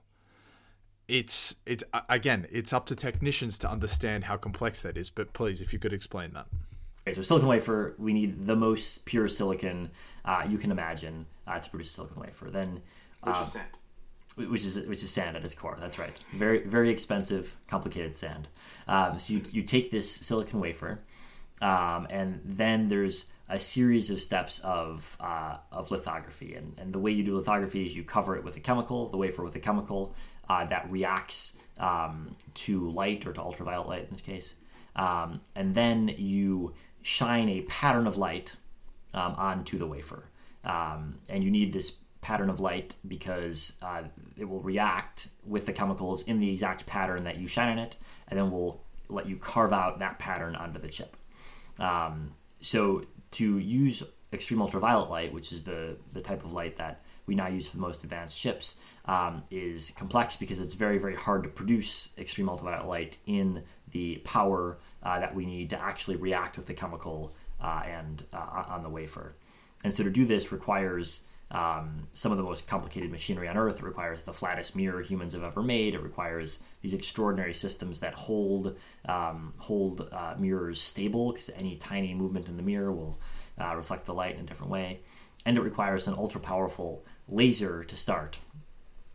[1.07, 5.59] It's it's again it's up to technicians to understand how complex that is but please
[5.59, 6.45] if you could explain that.
[7.05, 9.91] Okay, so silicon wafer we need the most pure silicon
[10.23, 12.49] uh, you can imagine uh, to produce silicon wafer.
[12.49, 12.81] Then
[13.21, 14.49] which is um, sand.
[14.49, 15.77] which is which is sand at its core.
[15.77, 16.17] That's right.
[16.33, 18.47] Very very expensive complicated sand.
[18.87, 21.01] Um, so you, you take this silicon wafer
[21.61, 26.55] um, and then there's a series of steps of, uh, of lithography.
[26.55, 29.17] And, and the way you do lithography is you cover it with a chemical, the
[29.17, 30.15] wafer with a chemical,
[30.49, 34.55] uh, that reacts um, to light or to ultraviolet light in this case.
[34.95, 38.55] Um, and then you shine a pattern of light
[39.13, 40.29] um, onto the wafer.
[40.63, 44.03] Um, and you need this pattern of light because uh,
[44.37, 47.97] it will react with the chemicals in the exact pattern that you shine in it,
[48.29, 51.17] and then will let you carve out that pattern onto the chip.
[51.79, 57.01] Um, so to use extreme ultraviolet light, which is the, the type of light that
[57.25, 61.43] we now use for most advanced chips, um, is complex because it's very, very hard
[61.43, 66.57] to produce extreme ultraviolet light in the power uh, that we need to actually react
[66.57, 69.35] with the chemical uh, and uh, on the wafer.
[69.83, 73.81] And so to do this requires um, some of the most complicated machinery on Earth.
[73.81, 75.93] Requires the flattest mirror humans have ever made.
[75.93, 82.13] It requires these extraordinary systems that hold um, hold uh, mirrors stable because any tiny
[82.13, 83.19] movement in the mirror will
[83.59, 84.99] uh, reflect the light in a different way.
[85.45, 88.39] And it requires an ultra powerful laser to start.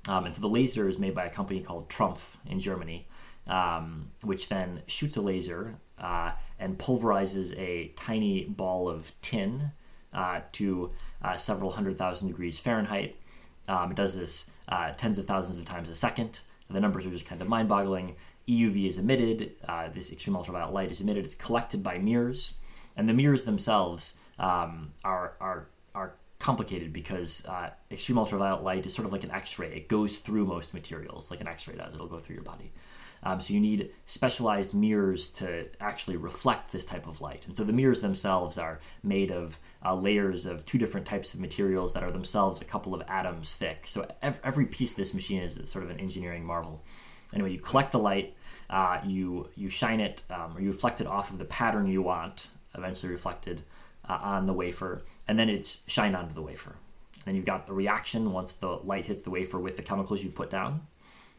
[0.09, 3.07] Um, and so the laser is made by a company called Trumpf in Germany,
[3.46, 9.72] um, which then shoots a laser uh, and pulverizes a tiny ball of tin
[10.12, 13.16] uh, to uh, several hundred thousand degrees Fahrenheit.
[13.66, 16.40] Um, it does this uh, tens of thousands of times a second.
[16.70, 18.16] The numbers are just kind of mind boggling.
[18.48, 22.57] EUV is emitted, uh, this extreme ultraviolet light is emitted, it's collected by mirrors,
[22.96, 28.94] and the mirrors themselves um, are, are, are complicated because uh, extreme ultraviolet light is
[28.94, 29.68] sort of like an X-ray.
[29.68, 31.94] It goes through most materials, like an X-ray does.
[31.94, 32.72] It'll go through your body.
[33.22, 37.46] Um, so you need specialized mirrors to actually reflect this type of light.
[37.46, 41.40] And so the mirrors themselves are made of uh, layers of two different types of
[41.40, 43.87] materials that are themselves a couple of atoms thick.
[43.87, 46.83] So ev- every piece of this machine is sort of an engineering marvel.
[47.35, 48.35] Anyway, you collect the light,
[48.70, 52.02] uh, you you shine it, um, or you reflect it off of the pattern you
[52.02, 53.62] want, eventually reflected
[54.09, 56.76] uh, on the wafer, and then it's shined onto the wafer.
[57.24, 60.31] Then you've got the reaction once the light hits the wafer with the chemicals you
[60.31, 60.87] put down.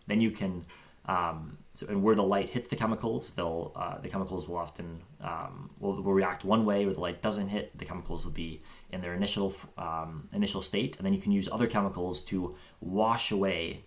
[0.05, 0.65] Then you can,
[1.07, 5.01] um, so and where the light hits the chemicals, they'll uh, the chemicals will often
[5.21, 6.85] um, will, will react one way.
[6.85, 10.97] Where the light doesn't hit, the chemicals will be in their initial um, initial state,
[10.97, 13.83] and then you can use other chemicals to wash away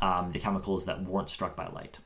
[0.00, 1.98] um, the chemicals that weren't struck by light,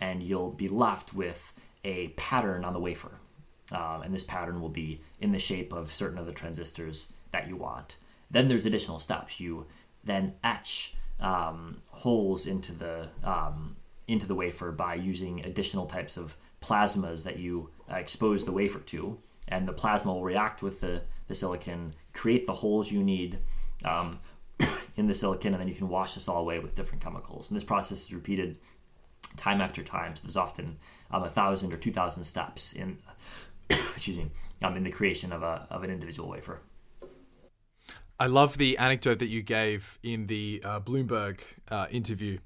[0.00, 1.52] and you'll be left with
[1.84, 3.18] a pattern on the wafer.
[3.70, 7.48] Um, and this pattern will be in the shape of certain of the transistors that
[7.48, 7.96] you want.
[8.30, 9.40] Then there's additional steps.
[9.40, 9.66] You
[10.04, 13.76] then etch um, holes into the um,
[14.08, 18.78] into the wafer by using additional types of plasmas that you uh, expose the wafer
[18.80, 23.38] to, and the plasma will react with the, the silicon, create the holes you need
[23.84, 24.18] um,
[24.96, 27.48] in the silicon, and then you can wash this all away with different chemicals.
[27.48, 28.56] And this process is repeated
[29.36, 30.14] time after time.
[30.16, 30.76] So there's often
[31.10, 32.98] um, a thousand or two thousand steps in
[33.70, 34.30] excuse me,
[34.62, 36.60] um, in the creation of a of an individual wafer.
[38.20, 42.38] I love the anecdote that you gave in the uh, Bloomberg uh, interview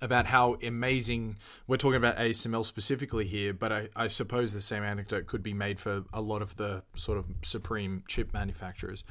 [0.00, 4.82] about how amazing we're talking about ASML specifically here, but I, I, suppose the same
[4.82, 9.04] anecdote could be made for a lot of the sort of supreme chip manufacturers.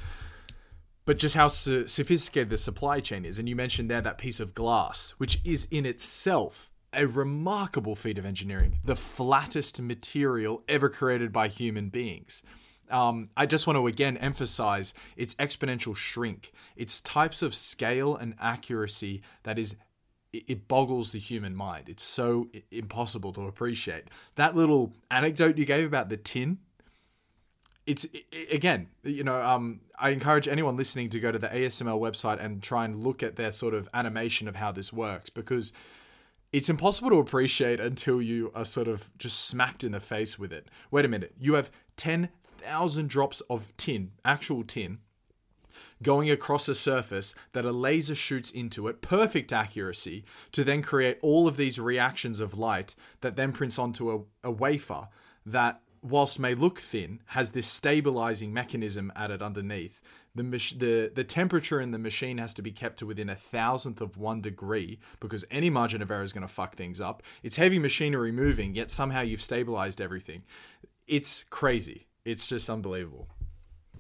[1.06, 4.40] But just how so sophisticated the supply chain is, and you mentioned there that piece
[4.40, 10.90] of glass, which is in itself a remarkable feat of engineering, the flattest material ever
[10.90, 12.42] created by human beings.
[12.90, 18.36] Um, I just want to again emphasize its exponential shrink, its types of scale and
[18.40, 19.76] accuracy that is
[20.48, 21.90] it boggles the human mind.
[21.90, 24.06] It's so impossible to appreciate.
[24.36, 26.60] That little anecdote you gave about the tin,
[27.86, 28.08] it's
[28.52, 32.62] again, you know, um, I encourage anyone listening to go to the ASML website and
[32.62, 35.72] try and look at their sort of animation of how this works because
[36.52, 40.52] it's impossible to appreciate until you are sort of just smacked in the face with
[40.52, 40.68] it.
[40.90, 45.00] Wait a minute, you have 10,000 drops of tin, actual tin,
[46.02, 51.18] going across a surface that a laser shoots into at perfect accuracy to then create
[51.22, 55.08] all of these reactions of light that then prints onto a, a wafer
[55.46, 60.02] that whilst may look thin, has this stabilizing mechanism added underneath.
[60.36, 63.36] The, mach- the, the temperature in the machine has to be kept to within a
[63.36, 67.24] thousandth of one degree because any margin of error is going to fuck things up.
[67.42, 70.44] It's heavy machinery moving, yet somehow you've stabilized everything.
[71.08, 72.08] It's crazy.
[72.24, 73.28] It's just unbelievable.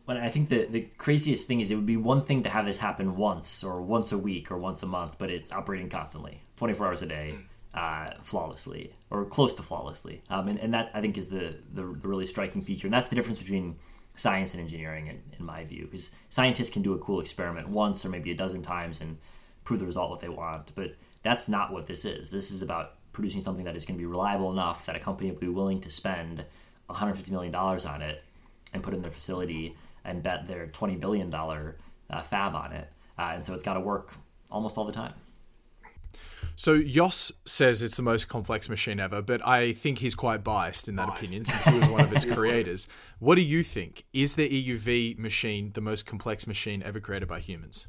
[0.06, 2.66] But I think the, the craziest thing is it would be one thing to have
[2.66, 6.44] this happen once or once a week or once a month, but it's operating constantly,
[6.58, 7.36] 24 hours a day.
[7.36, 7.44] Mm
[7.76, 10.24] uh, flawlessly or close to flawlessly.
[10.30, 12.88] Um, and, and that I think is the, the, the really striking feature.
[12.88, 13.76] And that's the difference between
[14.16, 18.06] science and engineering, in, in my view, because scientists can do a cool experiment once
[18.06, 19.18] or maybe a dozen times and
[19.66, 20.72] prove the result what they want.
[20.74, 22.30] But that's not what this is.
[22.30, 25.32] This is about producing something that is going to be reliable enough that a company
[25.32, 26.46] will be willing to spend
[26.90, 28.24] $150 million on it
[28.72, 32.90] and put in their facility and bet their $20 billion uh, fab on it.
[33.18, 34.14] Uh, and so it's got to work
[34.52, 35.14] almost all the time.
[36.58, 40.88] So Jos says it's the most complex machine ever, but I think he's quite biased
[40.88, 41.24] in that biased.
[41.24, 42.88] opinion since he was one of its creators.
[43.20, 44.06] What do you think?
[44.14, 47.88] Is the EUV machine the most complex machine ever created by humans?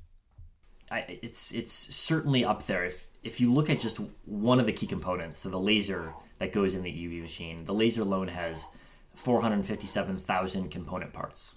[0.90, 2.85] I, it's it's certainly up there.
[2.85, 6.52] If if you look at just one of the key components, so the laser that
[6.52, 8.68] goes in the EUV machine, the laser alone has
[9.16, 11.57] 457,000 component parts,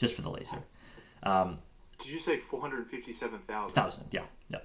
[0.00, 0.58] just for the laser.
[1.22, 1.58] Um,
[1.98, 3.72] Did you say 457,000?
[3.72, 4.58] Thousand, yeah, yeah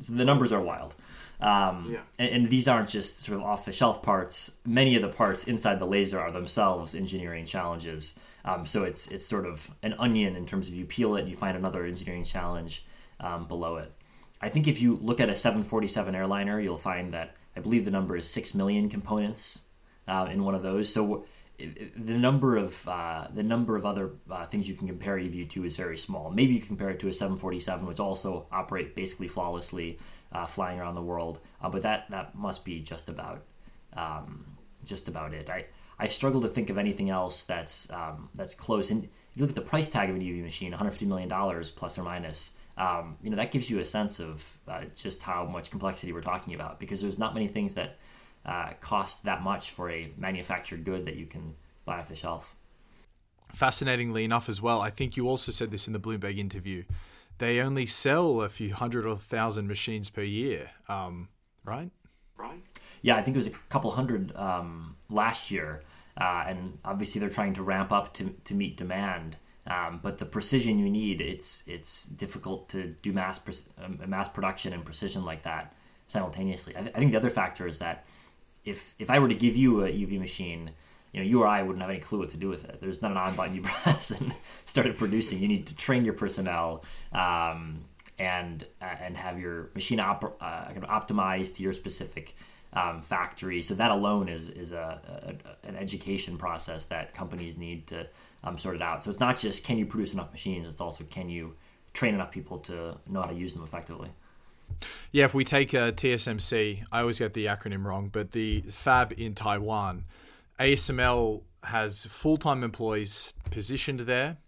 [0.00, 0.94] so the numbers are wild.
[1.40, 2.00] Um, yeah.
[2.18, 4.56] and, and, these aren't just sort of off the shelf parts.
[4.64, 8.18] Many of the parts inside the laser are themselves engineering challenges.
[8.44, 11.28] Um, so it's it's sort of an onion in terms of you peel it and
[11.28, 12.84] you find another engineering challenge
[13.20, 13.92] um, below it.
[14.40, 17.90] I think if you look at a 747 airliner, you'll find that I believe the
[17.90, 19.62] number is six million components
[20.06, 20.92] uh, in one of those.
[20.92, 21.26] So
[21.58, 25.64] the number of uh, the number of other uh, things you can compare EUV to
[25.64, 26.30] is very small.
[26.30, 29.98] Maybe you compare it to a 747, which also operate basically flawlessly,
[30.32, 31.38] uh, flying around the world.
[31.62, 33.42] Uh, but that that must be just about
[33.96, 34.44] um,
[34.84, 35.48] just about it.
[35.48, 35.66] I
[35.98, 38.90] I struggle to think of anything else that's um, that's close.
[38.90, 41.70] And if you look at the price tag of an EUV machine, 150 million dollars
[41.70, 42.56] plus or minus.
[42.76, 46.20] Um, you know that gives you a sense of uh, just how much complexity we're
[46.20, 47.98] talking about because there's not many things that
[48.44, 51.54] uh, cost that much for a manufactured good that you can
[51.84, 52.56] buy off the shelf.
[53.52, 56.84] Fascinatingly enough, as well, I think you also said this in the Bloomberg interview.
[57.38, 61.28] They only sell a few hundred or thousand machines per year, um,
[61.64, 61.90] right?
[62.36, 62.62] Right.
[63.02, 65.82] Yeah, I think it was a couple hundred um, last year,
[66.16, 69.36] uh, and obviously they're trying to ramp up to, to meet demand.
[69.66, 73.40] Um, but the precision you need, it's it's difficult to do mass
[73.82, 75.74] um, mass production and precision like that
[76.06, 76.76] simultaneously.
[76.76, 78.04] I, th- I think the other factor is that
[78.64, 80.70] if if I were to give you a EUV machine,
[81.12, 82.80] you know, you or I wouldn't have any clue what to do with it.
[82.80, 85.40] There's not an on button you press and started producing.
[85.40, 87.84] You need to train your personnel um,
[88.18, 92.34] and uh, and have your machine op- uh, optimized to your specific
[92.72, 93.62] um, factory.
[93.62, 98.06] So that alone is is a, a, an education process that companies need to
[98.42, 99.02] um, sort it out.
[99.02, 100.66] So it's not just can you produce enough machines.
[100.66, 101.54] It's also can you
[101.92, 104.10] train enough people to know how to use them effectively.
[105.12, 109.12] Yeah, if we take uh, TSMC, I always get the acronym wrong, but the fab
[109.16, 110.04] in Taiwan,
[110.58, 114.38] ASML has full time employees positioned there.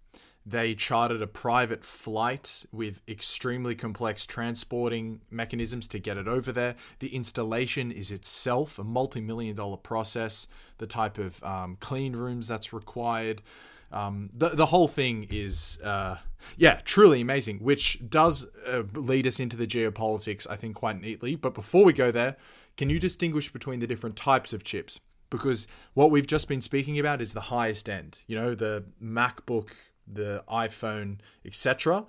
[0.48, 6.76] They chartered a private flight with extremely complex transporting mechanisms to get it over there.
[7.00, 10.46] The installation is itself a multi million dollar process,
[10.78, 13.42] the type of um, clean rooms that's required.
[13.92, 16.18] Um, the the whole thing is, uh,
[16.56, 21.36] yeah, truly amazing, which does uh, lead us into the geopolitics, I think, quite neatly.
[21.36, 22.36] But before we go there,
[22.76, 25.00] can you distinguish between the different types of chips?
[25.30, 29.70] Because what we've just been speaking about is the highest end, you know, the MacBook,
[30.06, 32.04] the iPhone, etc.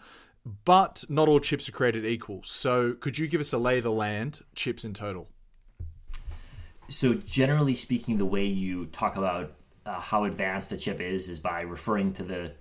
[0.66, 2.42] But not all chips are created equal.
[2.44, 5.28] So, could you give us a lay of the land, chips in total?
[6.90, 9.52] So, generally speaking, the way you talk about
[9.88, 12.52] uh, how advanced a chip is is by referring to the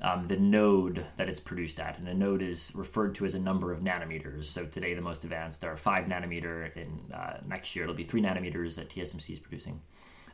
[0.00, 3.38] um, the node that it's produced at, and a node is referred to as a
[3.38, 4.46] number of nanometers.
[4.46, 8.20] So today, the most advanced are five nanometer, and uh, next year it'll be three
[8.20, 9.80] nanometers that TSMC is producing.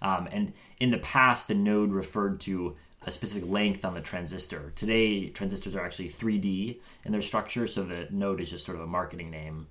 [0.00, 4.72] Um, and in the past, the node referred to a specific length on the transistor.
[4.74, 8.84] Today, transistors are actually 3D in their structure, so the node is just sort of
[8.84, 9.66] a marketing name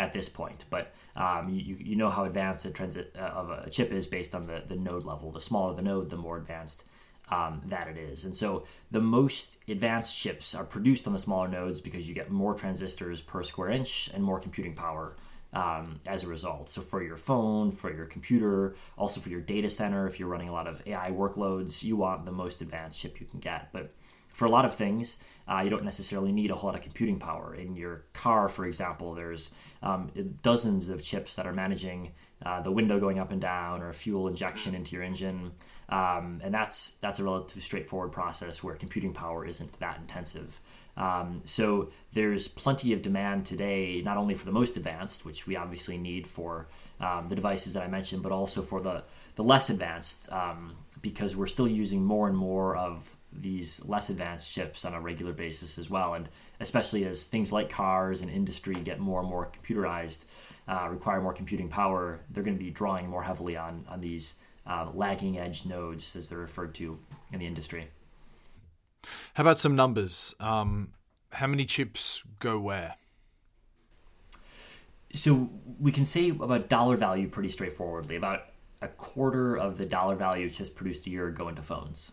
[0.00, 0.64] at this point.
[0.70, 4.34] But um, you, you know how advanced a transit uh, of a chip is based
[4.34, 5.30] on the, the node level.
[5.30, 6.86] The smaller the node, the more advanced
[7.30, 8.24] um, that it is.
[8.24, 12.30] And so the most advanced chips are produced on the smaller nodes because you get
[12.30, 15.16] more transistors per square inch and more computing power
[15.52, 16.70] um, as a result.
[16.70, 20.48] So for your phone, for your computer, also for your data center, if you're running
[20.48, 23.68] a lot of AI workloads, you want the most advanced chip you can get.
[23.70, 23.92] But
[24.40, 27.18] for a lot of things, uh, you don't necessarily need a whole lot of computing
[27.18, 27.54] power.
[27.54, 29.50] In your car, for example, there's
[29.82, 30.10] um,
[30.40, 32.12] dozens of chips that are managing
[32.46, 35.52] uh, the window going up and down or fuel injection into your engine,
[35.90, 40.58] um, and that's that's a relatively straightforward process where computing power isn't that intensive.
[40.96, 45.54] Um, so there's plenty of demand today, not only for the most advanced, which we
[45.54, 46.66] obviously need for
[46.98, 51.36] um, the devices that I mentioned, but also for the the less advanced, um, because
[51.36, 55.78] we're still using more and more of these less advanced chips on a regular basis
[55.78, 56.14] as well.
[56.14, 56.28] And
[56.58, 60.24] especially as things like cars and industry get more and more computerized,
[60.66, 64.36] uh, require more computing power, they're going to be drawing more heavily on, on these
[64.66, 66.98] uh, lagging edge nodes, as they're referred to
[67.32, 67.88] in the industry.
[69.34, 70.34] How about some numbers?
[70.40, 70.92] Um,
[71.32, 72.96] how many chips go where?
[75.12, 75.50] So
[75.80, 78.16] we can say about dollar value pretty straightforwardly.
[78.16, 78.44] About
[78.80, 82.12] a quarter of the dollar value of chips produced a year go into phones.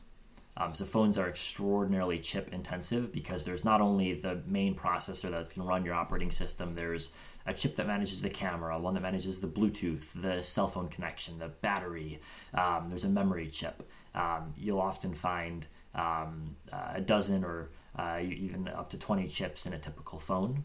[0.60, 5.54] Um, so phones are extraordinarily chip intensive because there's not only the main processor that's
[5.54, 6.74] going to run your operating system.
[6.74, 7.12] There's
[7.46, 11.38] a chip that manages the camera, one that manages the Bluetooth, the cell phone connection,
[11.38, 12.20] the battery.
[12.56, 13.84] Um, there's a memory chip.
[14.16, 19.74] Um, you'll often find um, a dozen or uh, even up to 20 chips in
[19.74, 20.64] a typical phone.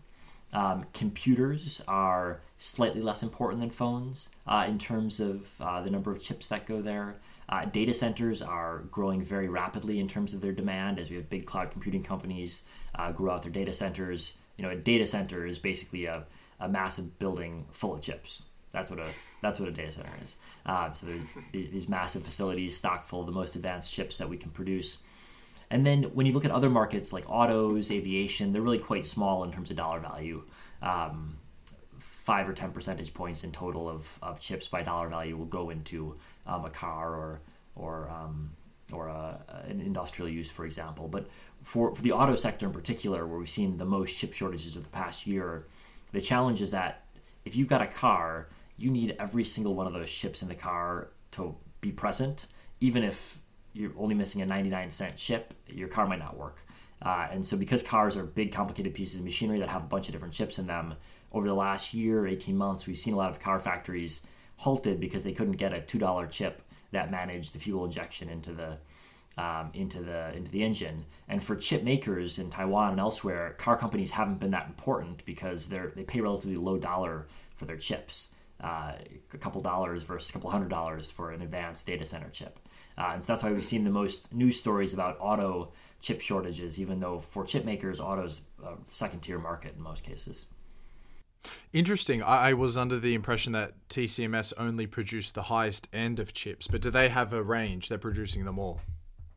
[0.54, 6.10] Um, computers are slightly less important than phones uh, in terms of uh, the number
[6.10, 7.16] of chips that go there.
[7.52, 11.28] Uh, data centers are growing very rapidly in terms of their demand as we have
[11.28, 12.62] big cloud computing companies
[12.94, 14.38] uh, grow out their data centers.
[14.56, 16.24] You know, a data center is basically a,
[16.58, 18.44] a massive building full of chips.
[18.70, 19.08] That's what a
[19.42, 20.38] that's what a data center is.
[20.64, 21.08] Uh, so
[21.52, 25.02] these massive facilities stocked full of the most advanced chips that we can produce.
[25.68, 29.44] And then when you look at other markets like autos, aviation, they're really quite small
[29.44, 30.44] in terms of dollar value.
[30.80, 31.36] Um,
[31.98, 35.68] five or ten percentage points in total of, of chips by dollar value will go
[35.68, 36.16] into
[36.46, 37.40] um, a car or
[37.74, 38.50] or um,
[38.92, 41.08] or a, an industrial use, for example.
[41.08, 41.26] But
[41.62, 44.84] for, for the auto sector in particular, where we've seen the most chip shortages of
[44.84, 45.66] the past year,
[46.12, 47.04] the challenge is that
[47.44, 50.54] if you've got a car, you need every single one of those chips in the
[50.54, 52.46] car to be present,
[52.80, 53.38] even if
[53.72, 56.60] you're only missing a 99 cent chip, your car might not work.
[57.00, 60.06] Uh, and so, because cars are big, complicated pieces of machinery that have a bunch
[60.06, 60.94] of different chips in them,
[61.32, 64.26] over the last year, 18 months, we've seen a lot of car factories
[64.62, 68.52] halted because they couldn't get a two dollar chip that managed the fuel injection into
[68.52, 68.78] the
[69.36, 71.04] um, into the into the engine.
[71.28, 75.66] And for chip makers in Taiwan and elsewhere, car companies haven't been that important because
[75.66, 78.92] they're they pay relatively low dollar for their chips, uh,
[79.32, 82.58] a couple dollars versus a couple hundred dollars for an advanced data center chip.
[82.96, 86.78] Uh, and so that's why we've seen the most news stories about auto chip shortages,
[86.80, 90.46] even though for chip makers, auto's a second tier market in most cases.
[91.72, 92.22] Interesting.
[92.22, 96.82] I was under the impression that TCMS only produced the highest end of chips, but
[96.82, 97.88] do they have a range?
[97.88, 98.80] They're producing them all.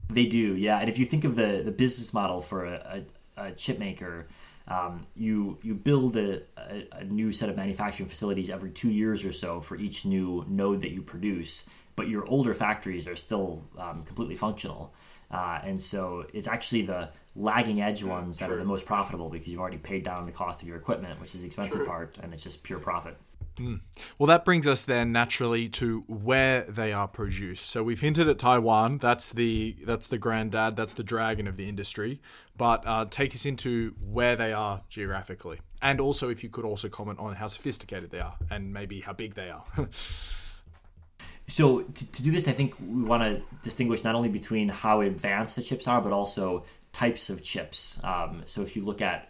[0.09, 0.79] They do, yeah.
[0.79, 3.03] And if you think of the, the business model for a,
[3.37, 4.27] a, a chip maker,
[4.67, 9.23] um, you you build a, a, a, new set of manufacturing facilities every two years
[9.23, 13.63] or so for each new node that you produce, but your older factories are still
[13.77, 14.91] um, completely functional.
[15.29, 19.47] Uh, and so it's actually the lagging edge ones that are the most profitable because
[19.47, 22.33] you've already paid down the cost of your equipment, which is the expensive part, and
[22.33, 23.17] it's just pure profit.
[23.57, 23.79] Mm.
[24.17, 27.67] Well, that brings us then naturally to where they are produced.
[27.67, 28.97] So we've hinted at Taiwan.
[28.97, 30.75] That's the that's the granddad.
[30.75, 32.21] That's the dragon of the industry.
[32.57, 36.89] But uh, take us into where they are geographically, and also if you could also
[36.89, 39.65] comment on how sophisticated they are, and maybe how big they are.
[41.47, 45.01] So to, to do this, I think we want to distinguish not only between how
[45.01, 46.65] advanced the chips are, but also
[46.95, 47.99] types of chips.
[48.05, 49.29] Um, so if you look at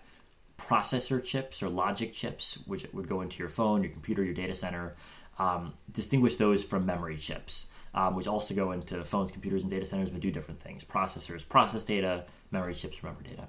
[0.56, 4.54] processor chips or logic chips, which would go into your phone, your computer, your data
[4.54, 4.96] center,
[5.40, 9.84] um, distinguish those from memory chips, um, which also go into phones, computers, and data
[9.84, 10.86] centers, but do different things.
[10.86, 13.48] Processors process data, memory chips remember data.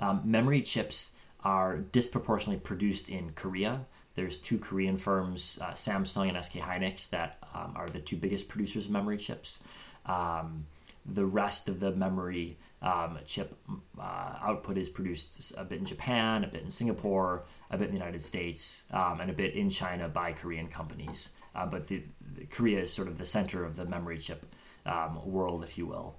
[0.00, 1.12] Um, memory chips
[1.44, 3.82] are disproportionately produced in Korea.
[4.14, 8.48] There's two Korean firms, uh, Samsung and SK Hynix, that um, are the two biggest
[8.48, 9.62] producers of memory chips.
[10.06, 10.66] Um,
[11.04, 13.56] the rest of the memory um, chip
[13.98, 17.94] uh, output is produced a bit in Japan, a bit in Singapore, a bit in
[17.94, 21.30] the United States, um, and a bit in China by Korean companies.
[21.54, 22.02] Uh, but the,
[22.34, 24.44] the Korea is sort of the center of the memory chip
[24.86, 26.16] um, world, if you will.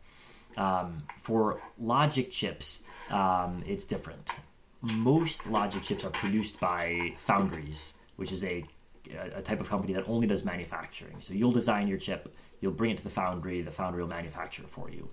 [0.55, 2.83] Um, for logic chips,
[3.65, 4.31] it's different
[4.83, 8.65] most logic chips are produced by foundries, which is a,
[9.33, 11.15] a type of company that only does manufacturing.
[11.21, 12.33] So you'll design your chip,
[12.63, 15.09] you'll bring it to the foundry, the foundry will manufacture it for you.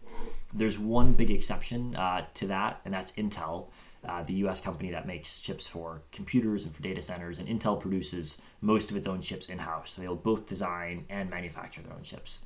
[0.54, 3.70] There's one big exception uh, to that, and that's Intel,
[4.04, 7.40] uh, the US company that makes chips for computers and for data centers.
[7.40, 9.90] And Intel produces most of its own chips in house.
[9.90, 12.42] So they'll both design and manufacture their own chips.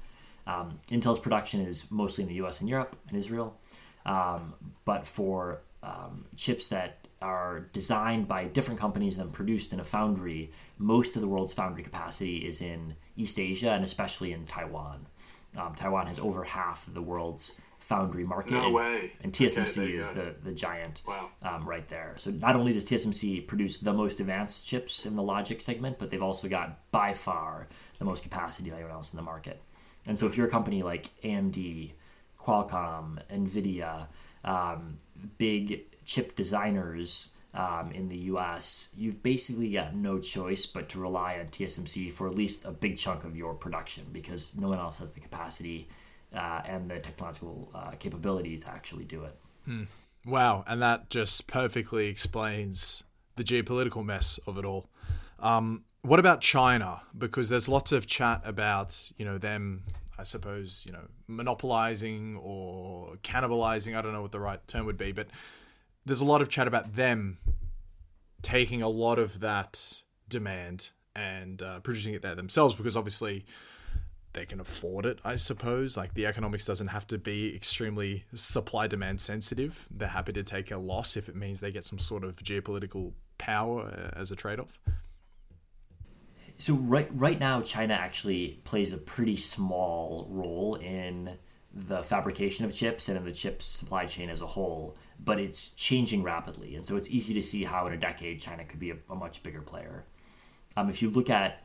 [0.46, 3.60] Um, Intel's production is mostly in the US and Europe and Israel.
[4.06, 4.54] Um,
[4.86, 9.84] but for um, chips that are designed by different companies and then produced in a
[9.84, 15.06] foundry, most of the world's foundry capacity is in East Asia and especially in Taiwan.
[15.56, 18.52] Um, Taiwan has over half of the world's foundry market.
[18.52, 19.12] No and, way.
[19.22, 21.28] And TSMC Okay, is the, the giant Wow.
[21.42, 22.14] um, right there.
[22.16, 26.10] So not only does TSMC produce the most advanced chips in the logic segment, but
[26.10, 29.60] they've also got by far the most capacity of anyone else in the market.
[30.06, 31.92] And so if you're a company like AMD,
[32.40, 34.08] Qualcomm, NVIDIA,
[34.44, 34.96] um,
[35.38, 41.38] big chip designers um, in the US, you've basically got no choice but to rely
[41.38, 44.98] on TSMC for at least a big chunk of your production because no one else
[44.98, 45.88] has the capacity
[46.34, 49.36] uh, and the technological uh, capability to actually do it.
[50.26, 53.04] Wow, and that just perfectly explains
[53.36, 54.88] the geopolitical mess of it all.
[55.38, 57.02] Um, what about China?
[57.16, 59.84] Because there's lots of chat about you know them,
[60.18, 63.96] I suppose you know monopolizing or cannibalizing.
[63.96, 65.28] I don't know what the right term would be, but
[66.06, 67.38] there's a lot of chat about them
[68.42, 73.44] taking a lot of that demand and uh, producing it there themselves because obviously
[74.34, 75.96] they can afford it, I suppose.
[75.96, 79.86] Like the economics doesn't have to be extremely supply demand sensitive.
[79.90, 83.12] They're happy to take a loss if it means they get some sort of geopolitical
[83.38, 84.78] power uh, as a trade off.
[86.58, 91.38] So right right now, China actually plays a pretty small role in
[91.74, 94.96] the fabrication of chips and in the chip supply chain as a whole.
[95.22, 98.64] But it's changing rapidly, and so it's easy to see how in a decade China
[98.64, 100.04] could be a, a much bigger player.
[100.76, 101.64] Um, if you look at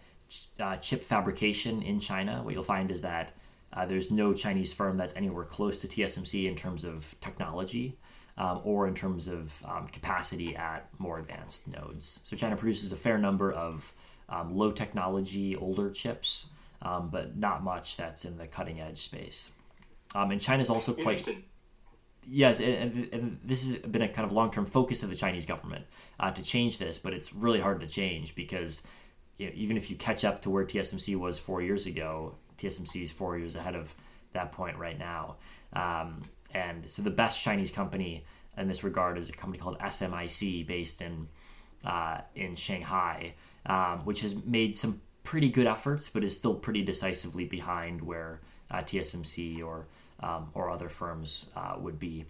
[0.59, 3.31] uh, chip fabrication in China, what you'll find is that
[3.73, 7.97] uh, there's no Chinese firm that's anywhere close to TSMC in terms of technology
[8.37, 12.21] um, or in terms of um, capacity at more advanced nodes.
[12.23, 13.93] So China produces a fair number of
[14.27, 16.49] um, low technology, older chips,
[16.81, 19.51] um, but not much that's in the cutting edge space.
[20.15, 21.27] Um, and China's also quite
[22.27, 25.45] yes, and, and, this has been a kind of long term focus of the Chinese
[25.45, 25.85] government
[26.19, 28.83] uh, to change this, but it's really hard to change because
[29.37, 33.03] you know, even if you catch up to where TSMC was four years ago, TSMC
[33.03, 33.93] is four years ahead of
[34.33, 35.35] that point right now.
[35.73, 38.25] Um, and so the best Chinese company
[38.57, 41.27] in this regard is a company called SMIC based in
[41.85, 43.35] uh, in Shanghai,
[43.65, 48.41] um, which has made some pretty good efforts, but is still pretty decisively behind where
[48.69, 49.85] uh, TSMC or
[50.21, 52.25] um, or other firms uh, would be.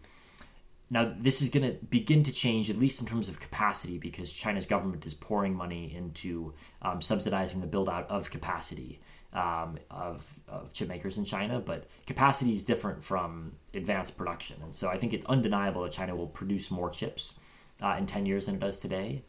[0.91, 4.31] Now, this is going to begin to change, at least in terms of capacity, because
[4.31, 8.99] China's government is pouring money into um, subsidizing the build out of capacity
[9.33, 11.59] um, of, of chip makers in China.
[11.59, 14.57] But capacity is different from advanced production.
[14.63, 17.35] And so I think it's undeniable that China will produce more chips
[17.81, 19.21] uh, in 10 years than it does today.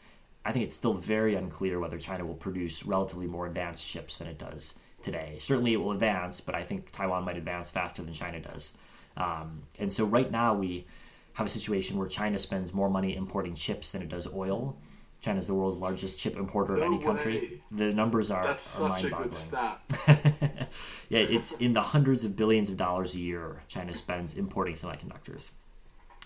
[0.46, 4.28] I think it's still very unclear whether China will produce relatively more advanced chips than
[4.28, 5.36] it does today.
[5.40, 8.74] Certainly, it will advance, but I think Taiwan might advance faster than China does.
[9.16, 10.84] Um, and so, right now, we
[11.34, 14.76] have a situation where China spends more money importing chips than it does oil.
[15.20, 17.61] China is the world's largest chip importer of No any country.
[17.70, 19.30] The numbers are, That's are mind-boggling.
[21.11, 25.51] Yeah, it's in the hundreds of billions of dollars a year China spends importing semiconductors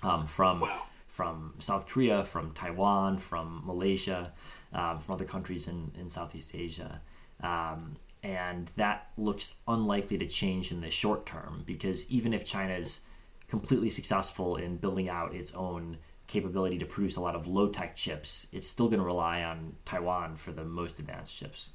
[0.03, 0.83] um, from Wow.
[1.09, 4.33] from South Korea, from Taiwan, from Malaysia,
[4.75, 7.01] um, from other countries in, in Southeast Asia.
[7.43, 12.73] Um, and that looks unlikely to change in the short term because even if China
[12.73, 13.03] is
[13.49, 17.95] completely successful in building out its own capability to produce a lot of low tech
[17.95, 21.71] chips, it's still going to rely on Taiwan for the most advanced chips.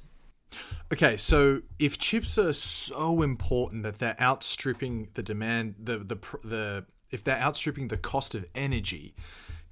[0.92, 6.84] Okay, so if chips are so important that they're outstripping the demand, the the the
[7.12, 9.14] if they're outstripping the cost of energy,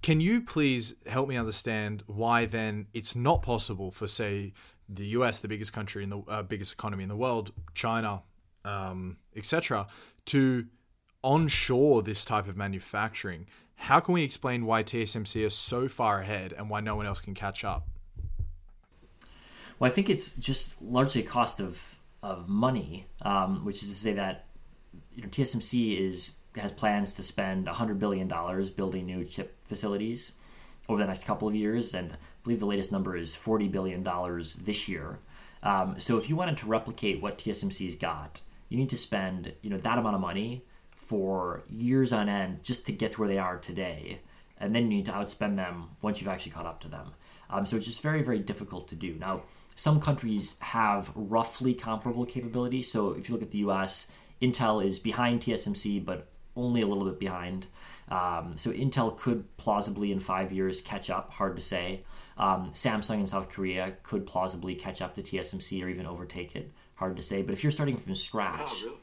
[0.00, 4.52] can you please help me understand why then it's not possible for say
[4.88, 8.22] the U.S., the biggest country in the uh, biggest economy in the world, China,
[8.64, 9.86] um, etc.,
[10.26, 10.66] to
[11.22, 13.46] onshore this type of manufacturing?
[13.76, 17.20] How can we explain why TSMC is so far ahead and why no one else
[17.20, 17.88] can catch up?
[19.78, 23.94] Well, I think it's just largely a cost of of money, um, which is to
[23.94, 24.46] say that
[25.14, 30.32] you know TSMC is has plans to spend hundred billion dollars building new chip facilities
[30.88, 32.16] over the next couple of years, and
[32.48, 35.18] believe the latest number is forty billion dollars this year.
[35.62, 39.70] Um, so if you wanted to replicate what TSMC's got, you need to spend you
[39.70, 43.38] know that amount of money for years on end just to get to where they
[43.38, 44.20] are today,
[44.58, 47.12] and then you need to outspend them once you've actually caught up to them.
[47.50, 49.42] Um, so it's just very very difficult to do now
[49.78, 52.90] some countries have roughly comparable capabilities.
[52.90, 54.10] So if you look at the US,
[54.42, 56.26] Intel is behind TSMC, but
[56.56, 57.68] only a little bit behind.
[58.08, 62.00] Um, so Intel could plausibly in five years catch up, hard to say.
[62.38, 66.70] Um, Samsung in South Korea could plausibly catch up to TSMC or even overtake it,
[66.96, 67.42] hard to say.
[67.42, 68.96] But if you're starting from scratch, Oh, really?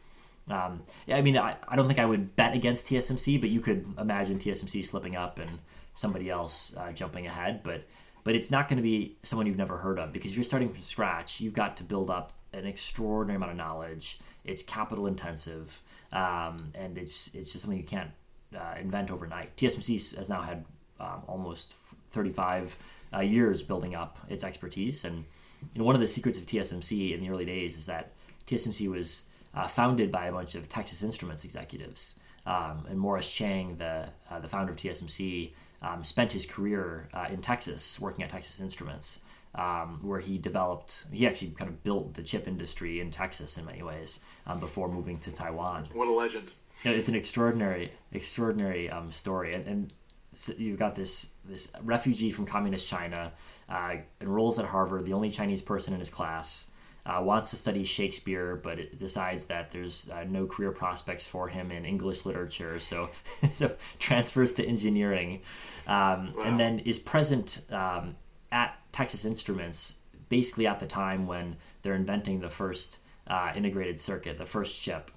[0.47, 3.59] Um, yeah, I mean, I, I don't think I would bet against TSMC, but you
[3.61, 5.49] could imagine TSMC slipping up and
[5.93, 7.61] somebody else uh, jumping ahead.
[7.63, 7.83] But
[8.23, 10.71] but it's not going to be someone you've never heard of because if you're starting
[10.71, 14.19] from scratch, you've got to build up an extraordinary amount of knowledge.
[14.43, 15.81] It's capital intensive,
[16.11, 18.11] um, and it's it's just something you can't
[18.55, 19.57] uh, invent overnight.
[19.57, 20.65] TSMC has now had
[20.99, 21.73] um, almost
[22.11, 22.77] 35
[23.13, 25.25] uh, years building up its expertise, and
[25.73, 28.11] you know, one of the secrets of TSMC in the early days is that
[28.47, 32.19] TSMC was uh, founded by a bunch of Texas Instruments executives.
[32.45, 35.51] Um, and Morris Chang, the uh, the founder of TSMC,
[35.81, 39.21] um, spent his career uh, in Texas working at Texas Instruments,
[39.55, 41.05] um, where he developed.
[41.11, 44.89] He actually kind of built the chip industry in Texas in many ways um, before
[44.89, 45.87] moving to Taiwan.
[45.93, 46.51] What a legend!
[46.83, 49.93] it's an extraordinary, extraordinary um, story, and, and
[50.35, 53.31] so you've got this this refugee from communist China,
[53.69, 56.69] uh, enrolls at Harvard, the only Chinese person in his class
[57.05, 61.49] uh, wants to study Shakespeare, but it decides that there's uh, no career prospects for
[61.49, 63.09] him in English literature, so
[63.51, 65.41] so transfers to engineering,
[65.87, 66.43] um, wow.
[66.45, 68.15] and then is present um,
[68.51, 74.37] at Texas Instruments basically at the time when they're inventing the first uh, integrated circuit,
[74.37, 75.11] the first chip,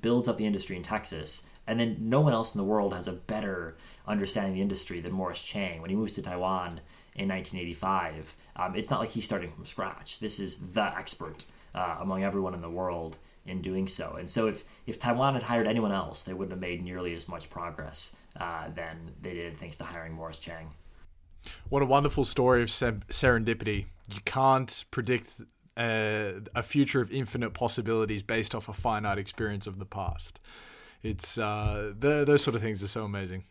[0.00, 3.08] builds up the industry in Texas, and then no one else in the world has
[3.08, 3.76] a better
[4.10, 6.80] understanding the industry than Morris Chang when he moves to Taiwan
[7.14, 8.36] in 1985.
[8.56, 10.18] Um, it's not like he's starting from scratch.
[10.18, 11.44] This is the expert
[11.74, 14.16] uh, among everyone in the world in doing so.
[14.18, 17.28] And so, if, if Taiwan had hired anyone else, they wouldn't have made nearly as
[17.28, 20.68] much progress uh, than they did thanks to hiring Morris Chang.
[21.68, 23.86] What a wonderful story of serendipity.
[24.12, 25.40] You can't predict
[25.76, 30.38] uh, a future of infinite possibilities based off a finite experience of the past.
[31.02, 33.44] It's uh, the, those sort of things are so amazing.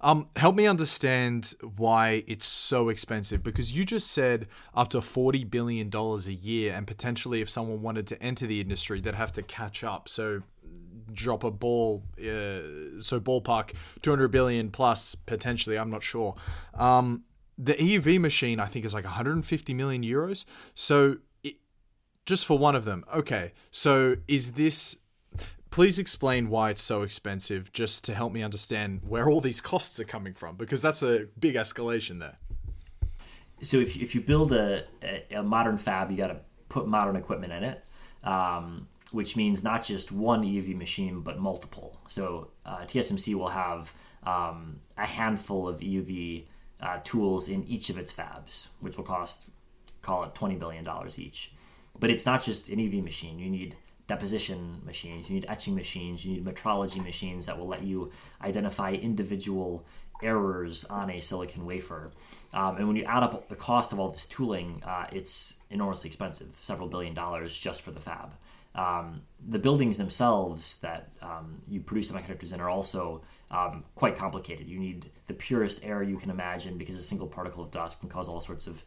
[0.00, 5.44] Um, help me understand why it's so expensive because you just said up to forty
[5.44, 9.32] billion dollars a year, and potentially if someone wanted to enter the industry, they'd have
[9.32, 10.08] to catch up.
[10.08, 10.42] So
[11.12, 15.78] drop a ball, uh, so ballpark two hundred billion plus potentially.
[15.78, 16.36] I'm not sure.
[16.74, 17.24] Um,
[17.58, 20.44] the EUV machine I think is like 150 million euros.
[20.74, 21.56] So it,
[22.26, 23.52] just for one of them, okay.
[23.70, 24.98] So is this
[25.76, 30.00] please explain why it's so expensive just to help me understand where all these costs
[30.00, 32.38] are coming from because that's a big escalation there.
[33.60, 36.38] So if, if you build a, a, a modern fab you got to
[36.70, 37.84] put modern equipment in it
[38.24, 42.00] um, which means not just one EUV machine but multiple.
[42.08, 46.46] So uh, TSMC will have um, a handful of EUV
[46.80, 49.50] uh, tools in each of its fabs which will cost
[50.00, 51.52] call it $20 billion each.
[52.00, 53.38] But it's not just an EUV machine.
[53.38, 57.82] You need deposition machines, you need etching machines, you need metrology machines that will let
[57.82, 59.84] you identify individual
[60.22, 62.12] errors on a silicon wafer.
[62.54, 66.08] Um, and when you add up the cost of all this tooling, uh, it's enormously
[66.08, 68.34] expensive, several billion dollars just for the fab.
[68.74, 74.68] Um, the buildings themselves that um, you produce semiconductors in are also um, quite complicated.
[74.68, 78.08] You need the purest air you can imagine because a single particle of dust can
[78.08, 78.84] cause all sorts of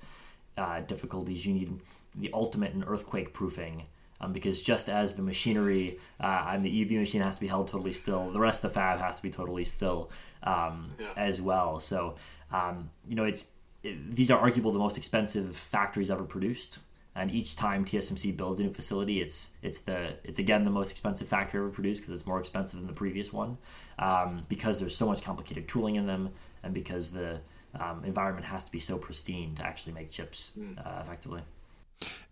[0.57, 1.45] uh, difficulties.
[1.45, 1.79] You need
[2.15, 3.87] the ultimate in earthquake proofing
[4.21, 7.67] um, because just as the machinery uh, on the EUV machine has to be held
[7.67, 10.09] totally still, the rest of the fab has to be totally still
[10.43, 11.11] um, yeah.
[11.15, 11.79] as well.
[11.79, 12.15] So,
[12.51, 13.47] um, you know, it's
[13.83, 16.79] it, these are arguably the most expensive factories ever produced.
[17.15, 20.91] And each time TSMC builds a new facility, it's it's the it's again the most
[20.91, 23.57] expensive factory ever produced because it's more expensive than the previous one,
[23.97, 26.29] um, because there's so much complicated tooling in them,
[26.63, 27.41] and because the
[27.77, 30.73] um, environment has to be so pristine to actually make chips hmm.
[30.77, 31.41] uh, effectively.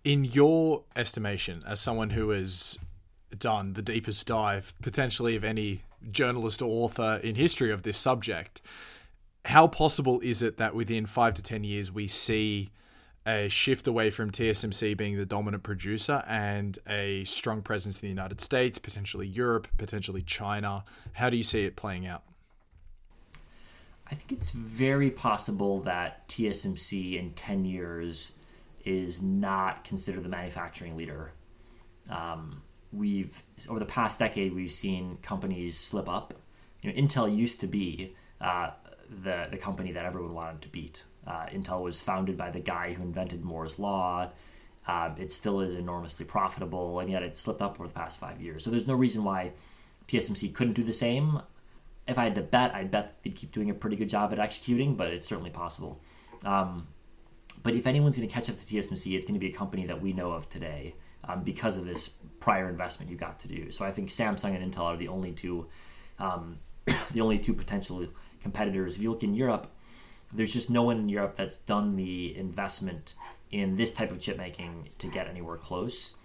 [0.04, 2.80] In your estimation, as someone who has
[3.38, 8.62] done the deepest dive, potentially of any journalist or author in history of this subject,
[9.46, 12.70] how possible is it that within five to 10 years we see
[13.26, 18.10] a shift away from TSMC being the dominant producer and a strong presence in the
[18.10, 20.86] United States, potentially Europe, potentially China?
[21.14, 22.24] How do you see it playing out?
[24.10, 28.32] I think it's very possible that TSMC in 10 years
[28.88, 31.34] is not considered the manufacturing leader.
[32.10, 32.62] Um,
[32.94, 36.34] we've over the past decade we've seen companies slip up.
[36.82, 38.72] You know, Intel used to be uh,
[39.10, 41.04] the the company that everyone wanted to beat.
[41.26, 44.30] Uh, Intel was founded by the guy who invented Moore's law.
[44.88, 48.40] Um, it still is enormously profitable, and yet it slipped up over the past five
[48.40, 48.64] years.
[48.64, 49.52] So there's no reason why
[50.08, 51.42] TSMC couldn't do the same.
[52.08, 54.40] If I had to bet, I'd bet they'd keep doing a pretty good job at
[54.40, 56.00] executing, but it's certainly possible.
[56.46, 56.88] Um,
[57.64, 59.86] but if anyone's going to catch up to TSMC, it's going to be a company
[59.86, 63.72] that we know of today um, because of this prior investment you got to do.
[63.72, 65.68] So I think Samsung and Intel are the only two,
[66.20, 66.58] um,
[67.12, 68.08] the only two potential
[68.42, 68.96] competitors.
[68.96, 69.68] If you look in Europe,
[70.34, 73.14] there's just no one in Europe that's done the investment
[73.52, 76.16] in this type of chip making to get anywhere close.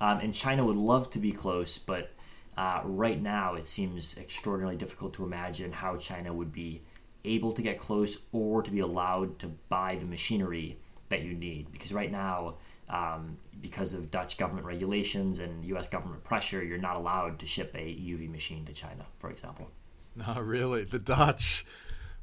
[0.00, 2.10] Um, and China would love to be close, but
[2.56, 6.82] uh, right now it seems extraordinarily difficult to imagine how China would be
[7.24, 11.70] able to get close or to be allowed to buy the machinery that you need.
[11.72, 12.54] Because right now,
[12.88, 15.88] um, because of Dutch government regulations and U.S.
[15.88, 19.70] government pressure, you're not allowed to ship a EUV machine to China, for example.
[20.14, 21.64] No, really, the Dutch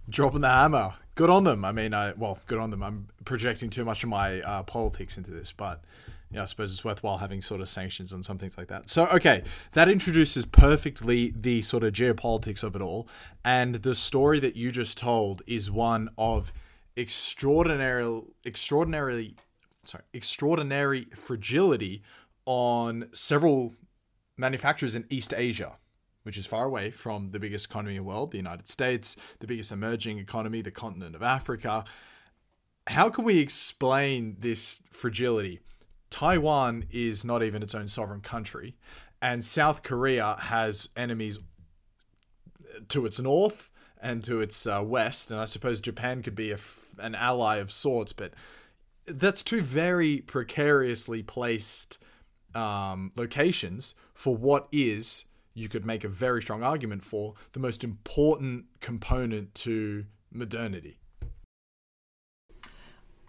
[0.09, 0.93] dropping the hammer.
[1.15, 1.65] Good on them.
[1.65, 2.83] I mean, I well, good on them.
[2.83, 5.81] I'm projecting too much of my uh, politics into this, but
[6.31, 8.89] yeah, I suppose it's worthwhile having sort of sanctions and some things like that.
[8.89, 13.07] So, okay, that introduces perfectly the sort of geopolitics of it all.
[13.43, 16.53] And the story that you just told is one of
[16.95, 19.37] extraordinary, extraordinarily,
[19.83, 22.03] sorry, extraordinary fragility
[22.45, 23.73] on several
[24.37, 25.77] manufacturers in East Asia,
[26.23, 29.47] which is far away from the biggest economy in the world, the United States, the
[29.47, 31.85] biggest emerging economy, the continent of Africa.
[32.85, 35.59] How can we explain this fragility?
[36.09, 38.75] Taiwan is not even its own sovereign country,
[39.21, 41.39] and South Korea has enemies
[42.87, 43.69] to its north
[44.01, 46.55] and to its uh, west, and I suppose Japan could be
[46.97, 48.33] an ally of sorts, but
[49.05, 51.97] that's two very precariously placed
[52.55, 57.83] um, locations for what is, you could make a very strong argument for, the most
[57.83, 60.99] important component to modernity.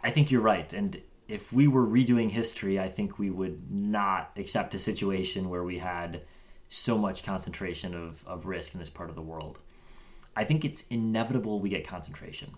[0.03, 0.73] I think you're right.
[0.73, 5.63] And if we were redoing history, I think we would not accept a situation where
[5.63, 6.23] we had
[6.69, 9.61] so much concentration of, of risk in this part of the world.
[10.35, 12.51] I think it's inevitable we get concentration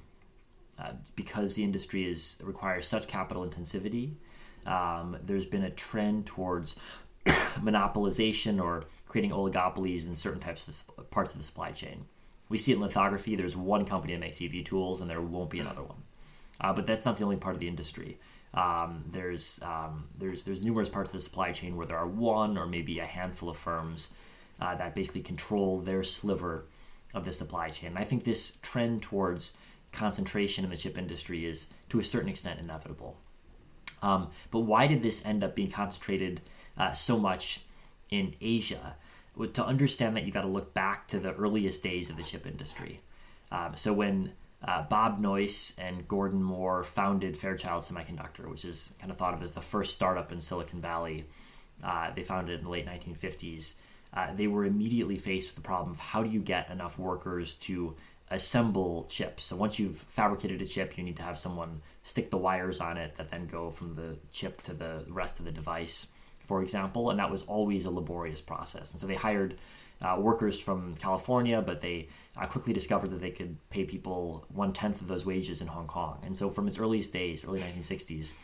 [0.78, 4.12] uh, because the industry is requires such capital intensivity.
[4.64, 6.76] Um, there's been a trend towards
[7.26, 10.66] monopolization or creating oligopolies in certain types
[10.96, 12.06] of parts of the supply chain.
[12.48, 13.36] We see it in lithography.
[13.36, 16.02] There's one company that makes EUV tools, and there won't be another one.
[16.60, 18.18] Uh, but that's not the only part of the industry.
[18.54, 22.58] Um, there's um, there's there's numerous parts of the supply chain where there are one
[22.58, 24.10] or maybe a handful of firms
[24.60, 26.64] uh, that basically control their sliver
[27.14, 27.90] of the supply chain.
[27.90, 29.54] And I think this trend towards
[29.90, 33.16] concentration in the chip industry is to a certain extent inevitable.
[34.02, 36.40] Um, but why did this end up being concentrated
[36.76, 37.60] uh, so much
[38.10, 38.96] in Asia?
[39.36, 42.22] Well, to understand that, you got to look back to the earliest days of the
[42.22, 43.00] chip industry.
[43.50, 44.32] Um, so when
[44.64, 49.42] uh, Bob Noyce and Gordon Moore founded Fairchild Semiconductor, which is kind of thought of
[49.42, 51.24] as the first startup in Silicon Valley.
[51.82, 53.74] Uh, they founded it in the late 1950s.
[54.14, 57.56] Uh, they were immediately faced with the problem of how do you get enough workers
[57.56, 57.96] to
[58.30, 59.44] assemble chips.
[59.44, 62.96] So once you've fabricated a chip, you need to have someone stick the wires on
[62.96, 66.08] it that then go from the chip to the rest of the device,
[66.46, 67.10] for example.
[67.10, 68.92] And that was always a laborious process.
[68.92, 69.56] And so they hired
[70.02, 74.72] uh, workers from California, but they uh, quickly discovered that they could pay people one
[74.72, 76.18] tenth of those wages in Hong Kong.
[76.24, 78.34] And so, from its earliest days, early 1960s,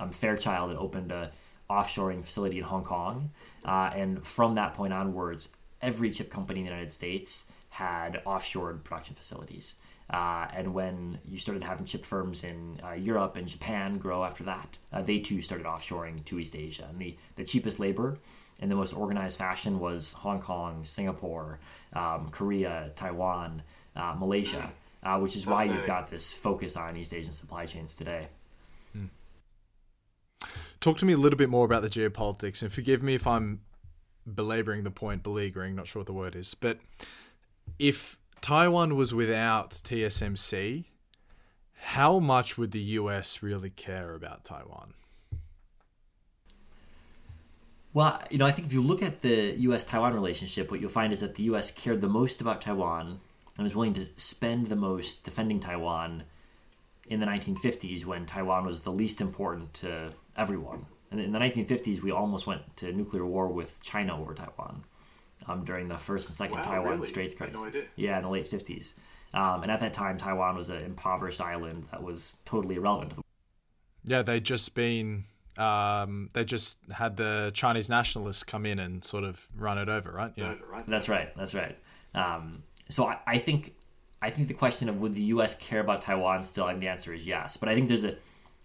[0.00, 1.32] um, Fairchild had opened a
[1.68, 3.30] offshoring facility in Hong Kong,
[3.64, 5.50] uh, and from that point onwards,
[5.82, 9.76] every chip company in the United States had offshored production facilities.
[10.10, 14.42] Uh, and when you started having chip firms in uh, Europe and Japan grow after
[14.44, 16.86] that, uh, they too started offshoring to East Asia.
[16.88, 18.18] And the, the cheapest labor
[18.58, 21.60] in the most organized fashion was Hong Kong, Singapore,
[21.92, 23.62] um, Korea, Taiwan,
[23.94, 24.70] uh, Malaysia,
[25.02, 28.28] uh, which is why you've got this focus on East Asian supply chains today.
[28.92, 29.06] Hmm.
[30.80, 33.60] Talk to me a little bit more about the geopolitics, and forgive me if I'm
[34.32, 36.78] belaboring the point, beleaguering, not sure what the word is, but
[37.78, 40.84] if Taiwan was without TSMC,
[41.80, 44.94] how much would the US really care about Taiwan?
[47.94, 49.84] Well, you know, I think if you look at the U.S.
[49.84, 51.70] Taiwan relationship, what you'll find is that the U.S.
[51.70, 53.20] cared the most about Taiwan
[53.56, 56.24] and was willing to spend the most defending Taiwan
[57.06, 60.86] in the 1950s when Taiwan was the least important to everyone.
[61.10, 64.84] And in the 1950s, we almost went to nuclear war with China over Taiwan
[65.46, 67.06] um, during the first and second wow, Taiwan really?
[67.06, 67.56] Straits crisis.
[67.56, 68.94] No yeah, in the late 50s.
[69.32, 73.10] Um, and at that time, Taiwan was an impoverished island that was totally irrelevant.
[73.10, 73.22] to the.
[74.04, 75.24] Yeah, they'd just been
[75.58, 80.10] um, they just had the Chinese nationalists come in and sort of run it over,
[80.12, 80.32] right?
[80.36, 80.54] Yeah,
[80.86, 81.34] that's right.
[81.36, 81.76] That's right.
[82.14, 83.74] Um, so I, I, think
[84.22, 85.54] I think the question of would the U.S.
[85.54, 87.56] care about Taiwan still, I think the answer is yes.
[87.56, 88.16] But I think there's a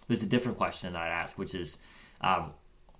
[0.07, 1.77] there's a different question that I'd ask, which is
[2.21, 2.51] um,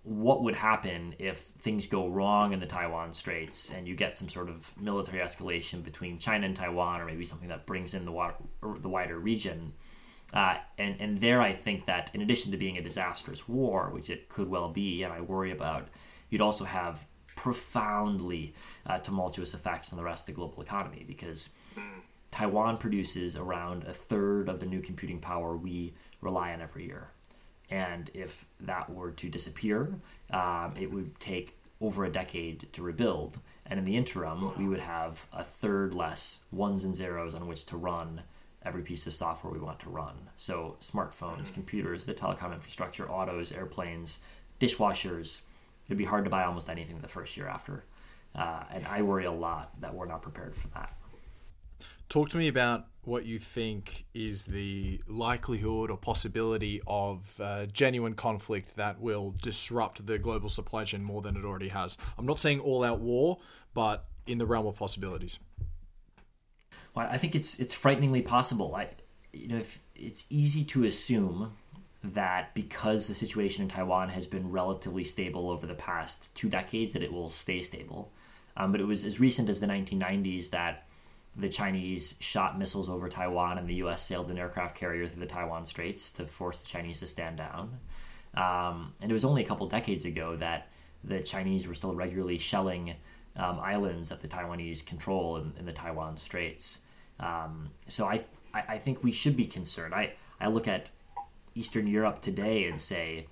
[0.04, 4.28] what would happen if things go wrong in the Taiwan Straits and you get some
[4.28, 8.12] sort of military escalation between China and Taiwan, or maybe something that brings in the
[8.12, 8.36] water,
[8.80, 9.74] the wider region?
[10.34, 14.10] Uh, and, and there, I think that in addition to being a disastrous war, which
[14.10, 15.88] it could well be, and I worry about,
[16.30, 17.06] you'd also have
[17.36, 18.54] profoundly
[18.86, 21.50] uh, tumultuous effects on the rest of the global economy because
[22.32, 27.10] Taiwan produces around a third of the new computing power we rely on every year.
[27.70, 29.94] And if that were to disappear,
[30.32, 33.40] um, it would take over a decade to rebuild.
[33.66, 37.66] And in the interim, we would have a third less ones and zeros on which
[37.66, 38.24] to run
[38.66, 40.30] every piece of software we want to run.
[40.36, 41.54] So, smartphones, mm-hmm.
[41.54, 44.20] computers, the telecom infrastructure, autos, airplanes,
[44.60, 45.42] dishwashers.
[45.88, 47.84] It'd be hard to buy almost anything the first year after.
[48.36, 50.94] Uh, and I worry a lot that we're not prepared for that.
[52.10, 58.14] Talk to me about what you think is the likelihood or possibility of uh, genuine
[58.14, 61.98] conflict that will disrupt the global supply chain more than it already has.
[62.18, 63.40] I'm not saying all out war,
[63.74, 65.38] but in the realm of possibilities.
[66.96, 68.76] Well, I think it's it's frighteningly possible.
[68.76, 68.90] I,
[69.32, 71.54] you know, if it's easy to assume
[72.04, 76.94] that because the situation in Taiwan has been relatively stable over the past two decades,
[76.94, 78.12] that it will stay stable.
[78.58, 80.86] Um, but it was as recent as the 1990s that
[81.36, 84.04] the Chinese shot missiles over Taiwan, and the U.S.
[84.04, 87.80] sailed an aircraft carrier through the Taiwan Straits to force the Chinese to stand down.
[88.36, 90.68] Um, and it was only a couple decades ago that
[91.04, 92.96] the Chinese were still regularly shelling
[93.36, 96.82] um, islands that the Taiwanese control in, in the Taiwan Straits.
[97.20, 99.94] Um, so I, I, I think we should be concerned.
[99.94, 100.92] I, I look at
[101.56, 103.28] Eastern Europe today and say,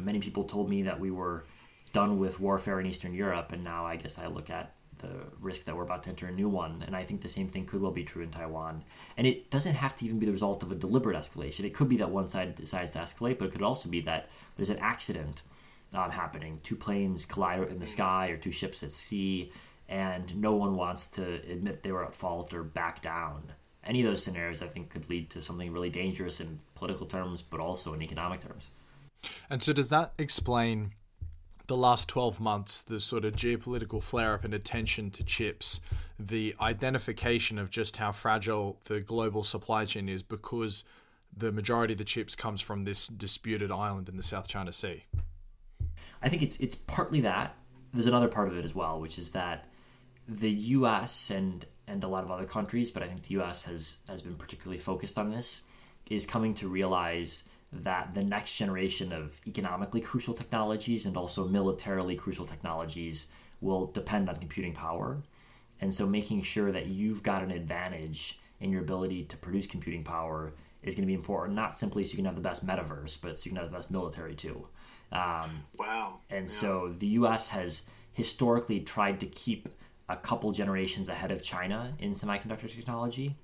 [0.00, 1.44] many people told me that we were
[1.92, 5.08] done with warfare in Eastern Europe, and now I guess I look at the
[5.40, 6.84] risk that we're about to enter a new one.
[6.86, 8.84] And I think the same thing could well be true in Taiwan.
[9.16, 11.64] And it doesn't have to even be the result of a deliberate escalation.
[11.64, 14.28] It could be that one side decides to escalate, but it could also be that
[14.56, 15.42] there's an accident
[15.94, 16.60] um, happening.
[16.62, 19.50] Two planes collide in the sky or two ships at sea,
[19.90, 23.52] and no one wants to admit they were at fault or back down.
[23.84, 27.42] Any of those scenarios, I think, could lead to something really dangerous in political terms,
[27.42, 28.70] but also in economic terms.
[29.50, 30.92] And so, does that explain
[31.66, 35.80] the last 12 months, the sort of geopolitical flare up and attention to chips,
[36.18, 40.84] the identification of just how fragile the global supply chain is because
[41.36, 45.04] the majority of the chips comes from this disputed island in the South China Sea?
[46.22, 47.56] I think it's it's partly that.
[47.92, 49.66] There's another part of it as well, which is that
[50.30, 53.98] the US and and a lot of other countries, but I think the US has
[54.08, 55.62] has been particularly focused on this,
[56.08, 62.16] is coming to realize that the next generation of economically crucial technologies and also militarily
[62.16, 63.26] crucial technologies
[63.60, 65.22] will depend on computing power.
[65.80, 70.04] And so making sure that you've got an advantage in your ability to produce computing
[70.04, 70.52] power
[70.82, 73.36] is going to be important, not simply so you can have the best metaverse, but
[73.36, 74.66] so you can have the best military too.
[75.12, 76.18] Um, wow.
[76.28, 76.46] And yeah.
[76.46, 79.68] so the US has historically tried to keep
[80.10, 83.36] a couple generations ahead of China in semiconductor technology.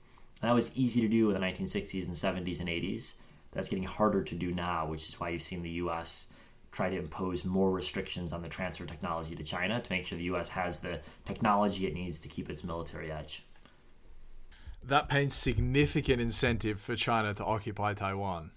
[0.42, 3.14] And that was easy to do in the 1960s and 70s and 80s.
[3.52, 6.26] That's getting harder to do now, which is why you've seen the U.S.
[6.72, 10.18] try to impose more restrictions on the transfer of technology to China to make sure
[10.18, 10.50] the U.S.
[10.50, 13.44] has the technology it needs to keep its military edge.
[14.82, 18.50] That paints significant incentive for China to occupy Taiwan.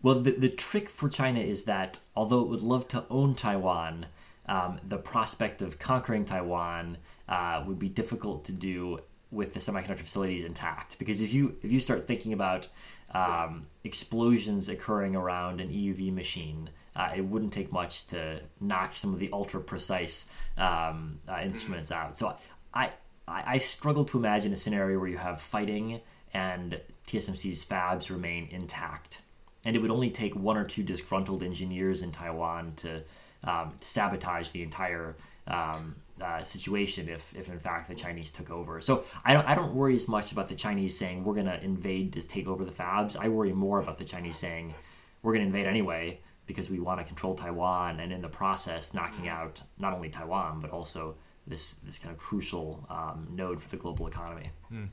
[0.00, 4.06] Well, the, the trick for China is that although it would love to own Taiwan,
[4.48, 9.98] um, the prospect of conquering Taiwan uh, would be difficult to do with the semiconductor
[9.98, 10.98] facilities intact.
[10.98, 12.68] Because if you if you start thinking about
[13.12, 19.12] um, explosions occurring around an EUV machine, uh, it wouldn't take much to knock some
[19.12, 22.16] of the ultra precise um, uh, instruments out.
[22.16, 22.34] So
[22.72, 22.92] I,
[23.26, 26.00] I I struggle to imagine a scenario where you have fighting
[26.32, 29.20] and TSMC's fabs remain intact.
[29.64, 33.02] And it would only take one or two disgruntled engineers in Taiwan to,
[33.44, 35.16] um, to sabotage the entire
[35.46, 38.80] um, uh, situation if, if in fact the Chinese took over.
[38.80, 41.62] So I don't I don't worry as much about the Chinese saying we're going to
[41.62, 43.16] invade to take over the fabs.
[43.16, 44.74] I worry more about the Chinese saying
[45.22, 48.94] we're going to invade anyway because we want to control Taiwan and in the process
[48.94, 51.16] knocking out not only Taiwan but also
[51.46, 54.50] this this kind of crucial um, node for the global economy.
[54.68, 54.86] Hmm.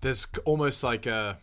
[0.00, 1.38] There's almost like a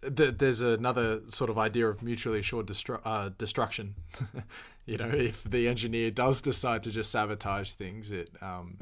[0.00, 3.94] there's another sort of idea of mutually assured destru- uh, destruction.
[4.86, 8.30] you know, if the engineer does decide to just sabotage things, it.
[8.40, 8.78] Um,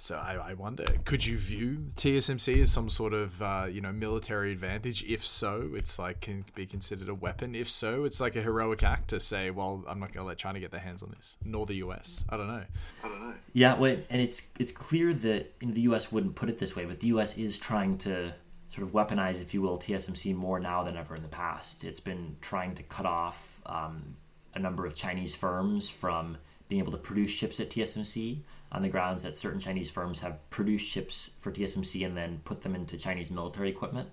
[0.00, 3.92] so I, I wonder, could you view TSMC as some sort of uh, you know
[3.92, 5.04] military advantage?
[5.04, 7.54] If so, it's like can be considered a weapon.
[7.54, 10.38] If so, it's like a heroic act to say, well, I'm not going to let
[10.38, 12.24] China get their hands on this, nor the US.
[12.30, 12.64] I don't know.
[13.04, 13.34] I don't know.
[13.52, 17.00] Yeah, well, and it's it's clear that the US wouldn't put it this way, but
[17.00, 18.32] the US is trying to
[18.70, 21.84] sort of weaponize, if you will, TSMC more now than ever in the past.
[21.84, 24.14] It's been trying to cut off um,
[24.54, 28.38] a number of Chinese firms from being able to produce chips at TSMC
[28.70, 32.62] on the grounds that certain Chinese firms have produced chips for TSMC and then put
[32.62, 34.08] them into Chinese military equipment.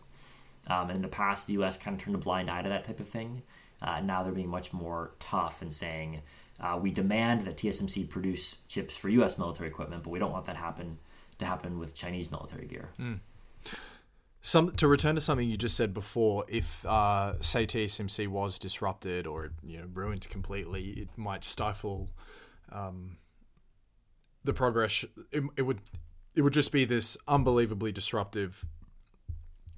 [0.66, 1.78] Um, and in the past, the U.S.
[1.78, 3.44] kind of turned a blind eye to that type of thing.
[3.80, 6.22] Uh, now they're being much more tough and saying
[6.60, 9.38] uh, we demand that TSMC produce chips for U.S.
[9.38, 10.98] military equipment, but we don't want that happen
[11.38, 12.90] to happen with Chinese military gear.
[13.00, 13.20] Mm.
[14.48, 19.28] Some to return to something you just said before, if uh, say TSMC was disrupted
[19.28, 22.10] or you know ruined completely, it might stifle
[22.72, 23.18] um,
[24.46, 25.04] the progress.
[25.34, 25.82] It, it would
[26.34, 28.66] it would just be this unbelievably disruptive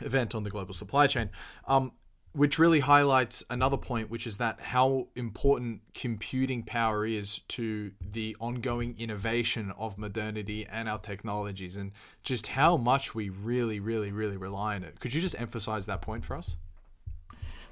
[0.02, 1.32] event on the global supply chain.
[1.68, 1.94] Um,
[2.34, 8.36] which really highlights another point, which is that how important computing power is to the
[8.40, 11.92] ongoing innovation of modernity and our technologies, and
[12.24, 15.00] just how much we really, really, really rely on it.
[15.00, 16.56] Could you just emphasize that point for us?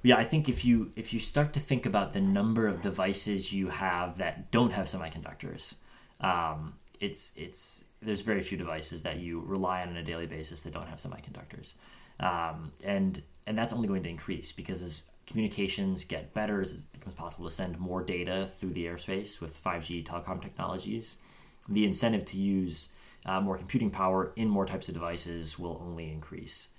[0.03, 3.51] Yeah, I think if you if you start to think about the number of devices
[3.51, 5.75] you have that don't have semiconductors,
[6.21, 10.61] um, it's it's there's very few devices that you rely on on a daily basis
[10.61, 11.73] that don't have semiconductors,
[12.19, 16.91] um, and and that's only going to increase because as communications get better, as it
[16.91, 21.15] becomes possible to send more data through the airspace with 5G telecom technologies,
[21.67, 22.89] the incentive to use
[23.25, 26.69] uh, more computing power in more types of devices will only increase.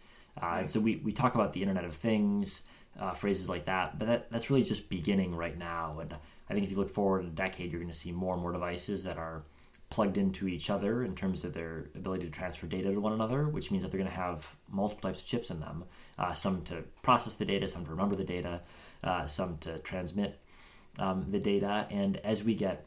[0.41, 2.62] Uh, and so we, we talk about the Internet of Things,
[2.99, 5.99] uh, phrases like that, but that, that's really just beginning right now.
[6.01, 6.14] And
[6.49, 8.53] I think if you look forward a decade, you're going to see more and more
[8.53, 9.43] devices that are
[9.91, 13.49] plugged into each other in terms of their ability to transfer data to one another,
[13.49, 15.84] which means that they're going to have multiple types of chips in them
[16.18, 18.61] uh, some to process the data, some to remember the data,
[19.03, 20.39] uh, some to transmit
[20.99, 21.86] um, the data.
[21.91, 22.84] And as we get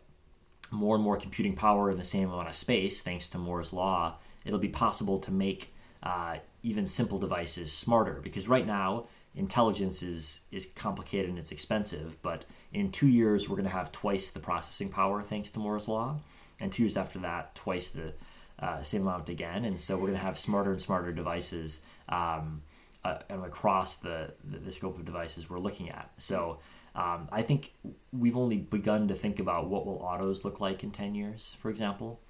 [0.72, 4.18] more and more computing power in the same amount of space, thanks to Moore's Law,
[4.46, 5.74] it'll be possible to make
[6.04, 12.22] uh, even simple devices smarter because right now, intelligence is is complicated and it's expensive
[12.22, 12.44] but
[12.74, 16.20] in two years we're going to have twice the processing power thanks to moore's law
[16.62, 18.14] and two years after that, twice the
[18.60, 19.66] uh, same amount again.
[19.66, 22.62] And so we're going to have smarter and smarter devices um,
[23.04, 26.12] uh, across the, the, scope of devices we're looking at.
[26.18, 26.60] So
[26.94, 27.74] um, I think
[28.12, 31.72] we've only begun to think about what will autos look like in ten years, for
[31.72, 32.22] example.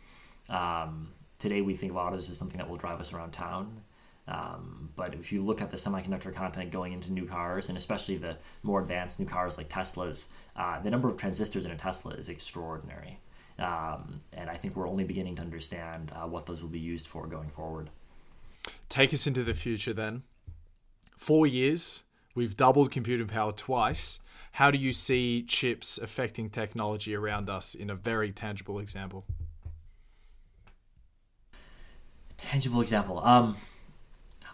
[0.49, 1.09] Um,
[1.39, 3.81] today we think of autos as something that will drive us around town.
[4.27, 8.17] Um, but if you look at the semiconductor content going into new cars, and especially
[8.17, 12.13] the more advanced new cars like Teslas, uh, the number of transistors in a Tesla
[12.13, 13.19] is extraordinary.
[13.61, 17.07] Um, and I think we're only beginning to understand uh, what those will be used
[17.07, 17.89] for going forward.
[18.89, 20.23] Take us into the future then.
[21.15, 22.03] Four years,
[22.35, 24.19] we've doubled computing power twice.
[24.53, 29.25] How do you see chips affecting technology around us in a very tangible example?
[32.37, 33.23] Tangible example.
[33.23, 33.55] Um,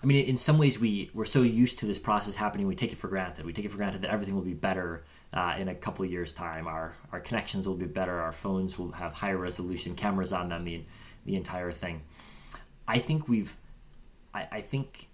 [0.04, 2.92] I mean, in some ways, we we're so used to this process happening, we take
[2.92, 3.46] it for granted.
[3.46, 5.04] We take it for granted that everything will be better
[5.34, 6.68] uh, in a couple years' time.
[6.68, 8.20] Our our connections will be better.
[8.20, 10.64] Our phones will have higher resolution cameras on them.
[10.64, 10.84] The
[11.26, 12.02] the entire thing.
[12.88, 13.56] I think we've.
[14.34, 15.08] I, I think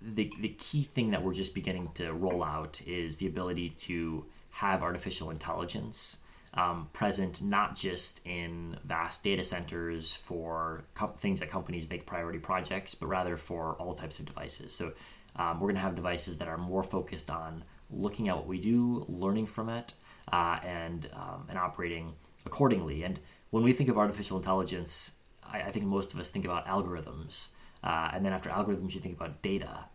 [0.00, 4.26] the the key thing that we're just beginning to roll out is the ability to
[4.52, 6.18] have artificial intelligence.
[6.56, 12.38] Um, present not just in vast data centers for co- things that companies make priority
[12.38, 14.72] projects, but rather for all types of devices.
[14.72, 14.92] So
[15.34, 17.64] um, we're going to have devices that are more focused on
[17.94, 19.94] looking at what we do, learning from it,
[20.32, 22.14] uh, and um, and operating
[22.46, 23.02] accordingly.
[23.02, 23.18] And
[23.50, 25.12] when we think of artificial intelligence,
[25.46, 27.48] I, I think most of us think about algorithms,
[27.82, 29.86] uh, and then after algorithms, you think about data.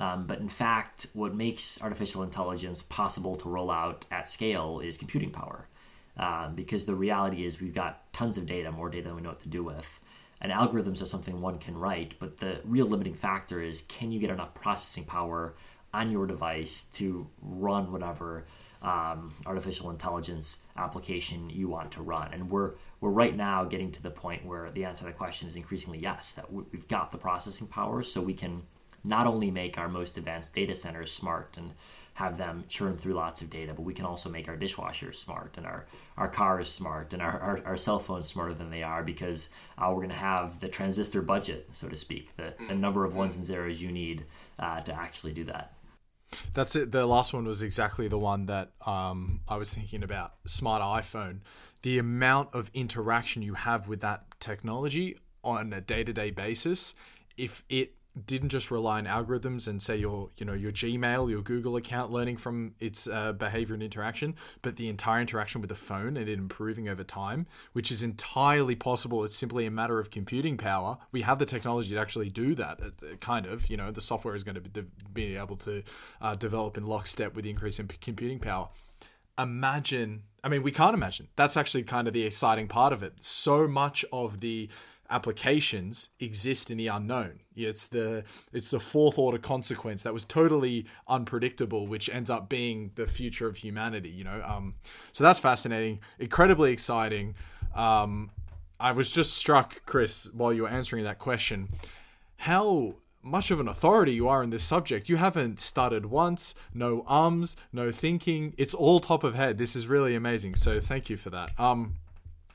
[0.00, 4.96] Um, but in fact, what makes artificial intelligence possible to roll out at scale is
[4.96, 5.68] computing power.
[6.16, 9.30] Um, because the reality is we've got tons of data, more data than we know
[9.30, 10.00] what to do with.
[10.40, 14.18] And algorithms are something one can write, but the real limiting factor is can you
[14.18, 15.54] get enough processing power
[15.94, 18.44] on your device to run whatever
[18.82, 22.32] um, artificial intelligence application you want to run.
[22.32, 25.48] And we're we're right now getting to the point where the answer to the question
[25.48, 26.32] is increasingly yes.
[26.32, 28.62] That we've got the processing power, so we can
[29.04, 31.72] not only make our most advanced data centers smart and
[32.14, 35.56] have them churn through lots of data, but we can also make our dishwashers smart
[35.56, 35.86] and our,
[36.16, 39.86] our cars smart and our, our, our cell phones smarter than they are because uh,
[39.88, 43.36] we're going to have the transistor budget, so to speak, the, the number of ones
[43.36, 44.24] and zeros you need
[44.58, 45.72] uh, to actually do that.
[46.54, 46.92] That's it.
[46.92, 50.34] The last one was exactly the one that um, I was thinking about.
[50.46, 51.40] Smart iPhone.
[51.82, 56.94] The amount of interaction you have with that technology on a day to day basis,
[57.36, 57.94] if it
[58.26, 62.12] didn't just rely on algorithms and say your you know your Gmail, your Google account
[62.12, 66.28] learning from its uh, behavior and interaction, but the entire interaction with the phone and
[66.28, 69.24] it improving over time, which is entirely possible.
[69.24, 70.98] It's simply a matter of computing power.
[71.10, 72.80] We have the technology to actually do that.
[73.20, 74.82] kind of, you know, the software is going to
[75.12, 75.82] be able to
[76.20, 78.68] uh, develop in lockstep with the increase in computing power.
[79.38, 81.28] Imagine, I mean, we can't imagine.
[81.36, 83.24] That's actually kind of the exciting part of it.
[83.24, 84.68] So much of the
[85.12, 87.40] applications exist in the unknown.
[87.54, 92.92] It's the it's the fourth order consequence that was totally unpredictable, which ends up being
[92.94, 94.08] the future of humanity.
[94.08, 94.74] You know, um,
[95.12, 97.34] so that's fascinating, incredibly exciting.
[97.74, 98.30] Um,
[98.80, 101.68] I was just struck, Chris, while you were answering that question,
[102.36, 105.08] how much of an authority you are in this subject.
[105.08, 108.52] You haven't stuttered once, no ums, no thinking.
[108.58, 109.58] It's all top of head.
[109.58, 110.56] This is really amazing.
[110.56, 111.58] So thank you for that.
[111.58, 111.94] Um,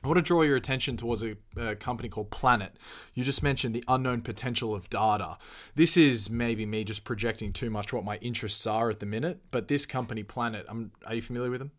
[0.02, 2.76] I want to draw your attention towards a, a, company called Planet.
[3.14, 5.38] You just mentioned the unknown potential of data.
[5.74, 9.40] This is maybe me just projecting too much what my interests are at the minute,
[9.50, 11.72] but this company, Planet, I'm, are you familiar with them?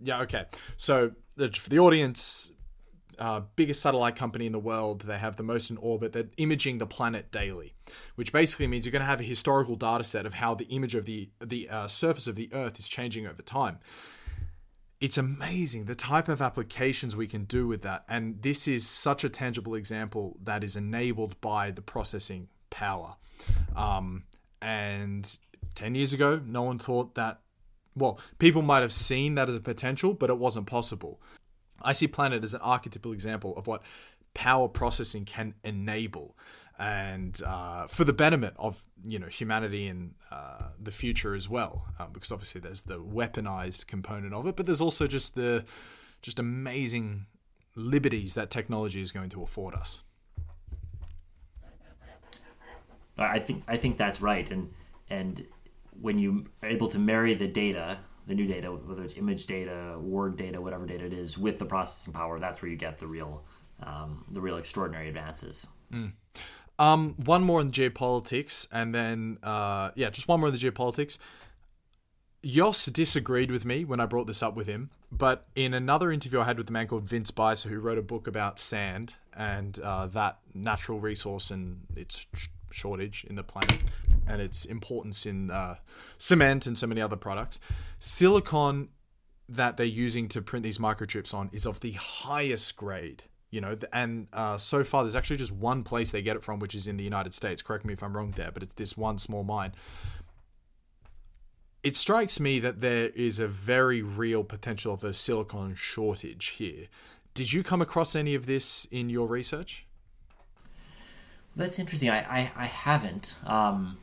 [0.00, 0.46] Yeah, okay.
[0.76, 2.50] So, for the audience,
[3.18, 5.02] uh, biggest satellite company in the world.
[5.02, 6.12] They have the most in orbit.
[6.12, 7.74] They're imaging the planet daily,
[8.16, 10.94] which basically means you're going to have a historical data set of how the image
[10.94, 13.78] of the the uh, surface of the Earth is changing over time.
[15.04, 19.22] It's amazing the type of applications we can do with that, and this is such
[19.22, 23.16] a tangible example that is enabled by the processing power.
[23.76, 24.24] Um,
[24.62, 25.38] and
[25.74, 27.42] ten years ago, no one thought that.
[27.94, 31.20] Well, people might have seen that as a potential, but it wasn't possible.
[31.82, 33.82] I see Planet as an archetypal example of what
[34.32, 36.34] power processing can enable
[36.78, 41.86] and uh, for the betterment of you know humanity and uh, the future as well
[41.98, 45.64] um, because obviously there's the weaponized component of it but there's also just the
[46.22, 47.26] just amazing
[47.76, 50.02] liberties that technology is going to afford us
[53.16, 54.72] I think I think that's right and
[55.08, 55.44] and
[56.00, 59.98] when you are able to marry the data the new data, whether it's image data,
[60.00, 63.06] word data, whatever data it is, with the processing power, that's where you get the
[63.06, 63.44] real,
[63.82, 65.66] um, the real extraordinary advances.
[65.92, 66.12] Mm.
[66.78, 70.60] Um, one more in the geopolitics, and then uh, yeah, just one more in the
[70.60, 71.18] geopolitics.
[72.44, 76.40] Jos disagreed with me when I brought this up with him, but in another interview
[76.40, 79.78] I had with a man called Vince Beiser, who wrote a book about sand and
[79.80, 82.26] uh, that natural resource and its
[82.70, 83.82] shortage in the planet
[84.26, 85.76] and its importance in uh,
[86.18, 87.58] cement and so many other products.
[87.98, 88.88] Silicon
[89.48, 93.24] that they're using to print these microchips on is of the highest grade.
[93.54, 96.58] You know, and uh, so far there's actually just one place they get it from,
[96.58, 97.62] which is in the United States.
[97.62, 99.74] Correct me if I'm wrong there, but it's this one small mine.
[101.84, 106.88] It strikes me that there is a very real potential of a silicon shortage here.
[107.32, 109.86] Did you come across any of this in your research?
[111.54, 112.10] That's interesting.
[112.10, 113.36] I, I, I haven't.
[113.46, 113.98] Um,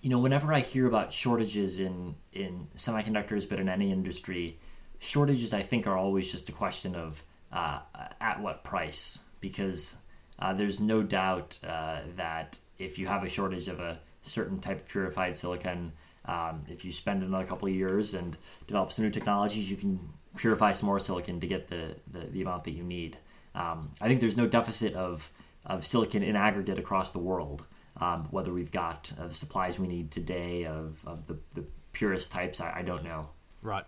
[0.00, 4.58] you know, whenever I hear about shortages in, in semiconductors, but in any industry,
[5.00, 7.80] shortages I think are always just a question of uh,
[8.20, 9.20] at what price.
[9.40, 9.96] Because
[10.38, 14.80] uh, there's no doubt uh, that if you have a shortage of a certain type
[14.80, 15.92] of purified silicon,
[16.24, 18.36] um, if you spend another couple of years and
[18.66, 19.98] develop some new technologies, you can
[20.36, 23.18] purify some more silicon to get the, the, the amount that you need.
[23.54, 25.30] Um, I think there's no deficit of
[25.64, 27.66] of silicon in aggregate across the world.
[28.00, 32.32] Um, whether we've got uh, the supplies we need today of, of the, the purest
[32.32, 33.28] types, I, I don't know.
[33.60, 33.84] Right.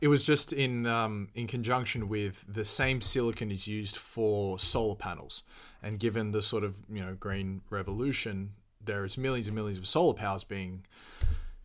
[0.00, 4.94] It was just in um, in conjunction with the same silicon is used for solar
[4.94, 5.42] panels,
[5.82, 8.50] and given the sort of you know green revolution,
[8.84, 10.84] there is millions and millions of solar powers being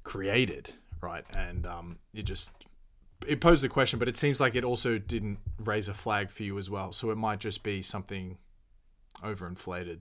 [0.03, 1.25] created, right?
[1.35, 2.51] And um, it just
[3.27, 6.43] it posed a question, but it seems like it also didn't raise a flag for
[6.43, 6.91] you as well.
[6.91, 8.37] So it might just be something
[9.23, 9.99] overinflated.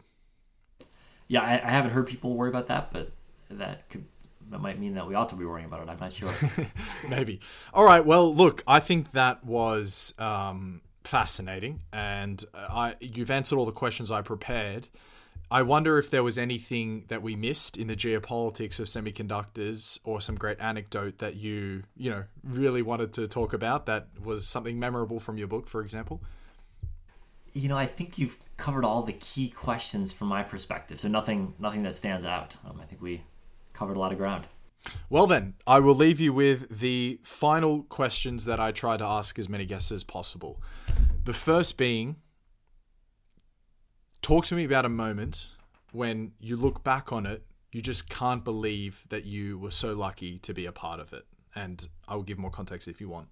[1.28, 3.11] Yeah, I, I haven't heard people worry about that, but
[3.49, 4.05] that could
[4.53, 5.89] that might mean that we ought to be worrying about it.
[5.89, 6.33] I'm not sure.
[7.09, 7.41] Maybe.
[7.75, 8.05] All right.
[8.05, 14.11] Well, look, I think that was um, fascinating, and I you've answered all the questions
[14.11, 14.89] I prepared.
[15.51, 20.21] I wonder if there was anything that we missed in the geopolitics of semiconductors, or
[20.21, 24.79] some great anecdote that you you know really wanted to talk about that was something
[24.79, 26.23] memorable from your book, for example
[27.55, 30.99] you know, I think you've covered all the key questions from my perspective.
[31.01, 32.57] So nothing, nothing that stands out.
[32.67, 33.23] Um, I think we
[33.73, 34.47] covered a lot of ground.
[35.09, 39.39] Well, then, I will leave you with the final questions that I try to ask
[39.39, 40.61] as many guests as possible.
[41.25, 42.16] The first being
[44.23, 45.49] talk to me about a moment
[45.93, 50.39] when you look back on it, you just can't believe that you were so lucky
[50.39, 51.27] to be a part of it.
[51.55, 53.28] And I will give more context if you want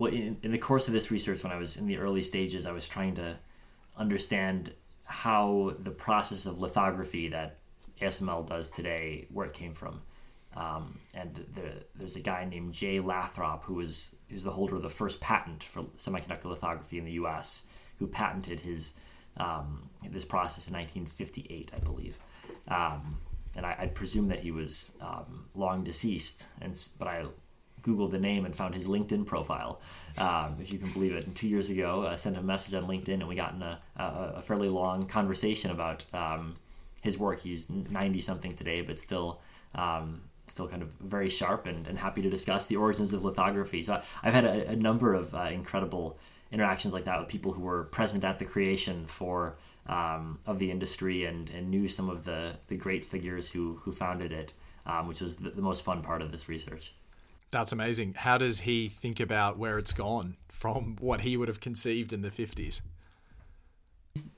[0.00, 2.64] well, in, in the course of this research, when I was in the early stages,
[2.64, 3.36] I was trying to
[3.98, 4.72] understand
[5.04, 7.58] how the process of lithography that
[8.00, 10.00] ASML does today, where it came from.
[10.56, 14.82] Um, and the, there's a guy named Jay Lathrop who was who's the holder of
[14.82, 17.64] the first patent for semiconductor lithography in the U.S.
[17.98, 18.94] who patented his
[19.36, 22.18] um, this process in 1958, I believe.
[22.66, 23.16] Um,
[23.56, 27.26] and I, I presume that he was um, long deceased, and but I
[27.82, 29.80] Googled the name and found his LinkedIn profile,
[30.18, 31.26] um, if you can believe it.
[31.26, 33.62] And two years ago, I sent him a message on LinkedIn, and we got in
[33.62, 36.56] a, a, a fairly long conversation about um,
[37.00, 37.40] his work.
[37.40, 39.40] He's 90 something today, but still.
[39.74, 43.84] Um, still kind of very sharp and, and happy to discuss the origins of lithography.
[43.84, 46.18] So I've had a, a number of uh, incredible
[46.50, 49.56] interactions like that with people who were present at the creation for
[49.86, 53.92] um, of the industry and, and knew some of the, the great figures who, who
[53.92, 54.52] founded it,
[54.86, 56.92] um, which was the, the most fun part of this research.
[57.50, 58.14] That's amazing.
[58.14, 62.22] How does he think about where it's gone from what he would have conceived in
[62.22, 62.80] the 50s?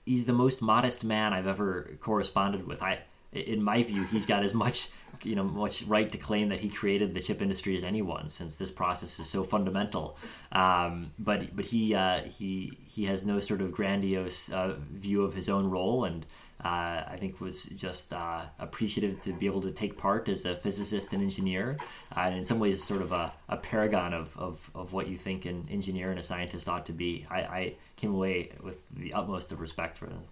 [0.04, 2.82] He's the most modest man I've ever corresponded with.
[2.82, 3.02] I,
[3.32, 4.88] in my view, he's got as much,
[5.22, 8.56] you know, much right to claim that he created the chip industry as anyone, since
[8.56, 10.18] this process is so fundamental.
[10.50, 15.34] Um, but but he uh, he he has no sort of grandiose uh, view of
[15.34, 16.26] his own role, and
[16.64, 20.54] uh, I think was just uh, appreciative to be able to take part as a
[20.54, 21.76] physicist and engineer,
[22.16, 25.16] uh, and in some ways, sort of a, a paragon of, of, of what you
[25.16, 27.26] think an engineer and a scientist ought to be.
[27.30, 30.22] I, I came away with the utmost of respect for them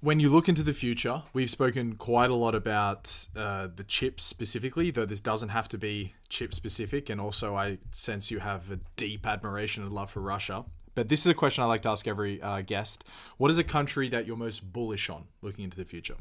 [0.00, 4.22] When you look into the future, we've spoken quite a lot about uh, the chips
[4.22, 7.10] specifically, though this doesn't have to be chip specific.
[7.10, 10.64] And also, I sense you have a deep admiration and love for Russia.
[10.98, 13.04] But this is a question I like to ask every uh, guest.
[13.36, 16.16] What is a country that you're most bullish on looking into the future?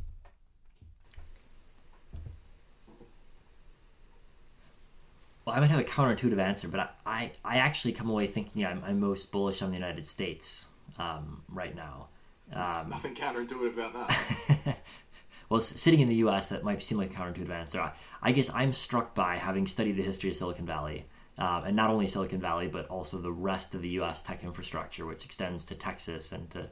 [5.43, 8.63] Well, I might have a counterintuitive answer, but I, I, I actually come away thinking
[8.67, 10.67] I'm, I'm most bullish on the United States
[10.99, 12.09] um, right now.
[12.53, 14.77] Um, Nothing counterintuitive about that.
[15.49, 17.81] well, sitting in the U.S., that might seem like a counterintuitive answer.
[17.81, 21.07] I, I guess I'm struck by having studied the history of Silicon Valley
[21.37, 24.21] um, and not only Silicon Valley, but also the rest of the U.S.
[24.23, 26.69] tech infrastructure, which extends to Texas and to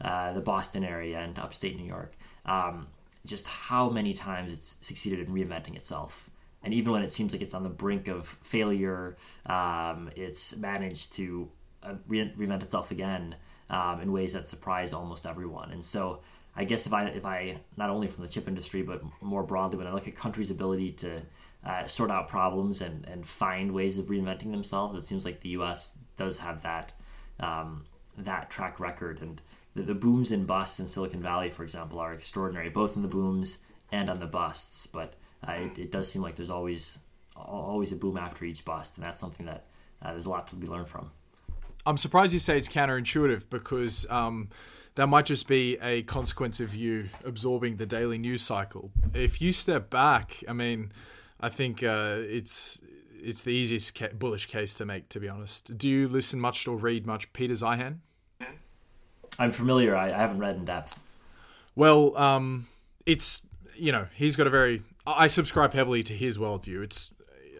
[0.00, 2.12] uh, the Boston area and upstate New York.
[2.46, 2.86] Um,
[3.26, 6.30] just how many times it's succeeded in reinventing itself.
[6.62, 9.16] And even when it seems like it's on the brink of failure,
[9.46, 11.50] um, it's managed to
[11.82, 13.36] uh, re- reinvent itself again
[13.70, 15.70] um, in ways that surprise almost everyone.
[15.70, 16.20] And so,
[16.56, 19.78] I guess if I if I not only from the chip industry but more broadly,
[19.78, 21.22] when I look at countries' ability to
[21.64, 25.02] uh, sort out problems and, and find ways of reinventing themselves.
[25.02, 25.96] It seems like the U.S.
[26.16, 26.94] does have that
[27.40, 27.84] um,
[28.16, 29.40] that track record, and
[29.74, 33.08] the, the, booms and busts in Silicon Valley, for example, are extraordinary, both in the
[33.08, 34.88] booms and on the busts.
[34.88, 35.14] But
[35.46, 36.98] uh, it, it, does seem like there's always
[37.36, 39.66] always a boom after each bust, and that's something that
[40.02, 41.10] uh, there's a lot to be learned from.
[41.86, 44.06] I'm surprised you say it's counterintuitive because.
[44.10, 44.48] Um,
[44.94, 48.90] that might just be a consequence of you absorbing the daily news cycle.
[49.14, 50.90] If you step back, I mean,
[51.40, 52.80] I think uh, it's
[53.20, 55.76] it's the easiest ca- bullish case to make, to be honest.
[55.76, 57.98] Do you listen much or read much Peter Zeihan?
[59.38, 59.94] I'm familiar.
[59.94, 61.00] I, I haven't read in depth.
[61.76, 62.66] Well, um,
[63.06, 63.42] it's
[63.76, 64.82] you know he's got a very.
[65.06, 66.82] I subscribe heavily to his worldview.
[66.82, 67.12] It's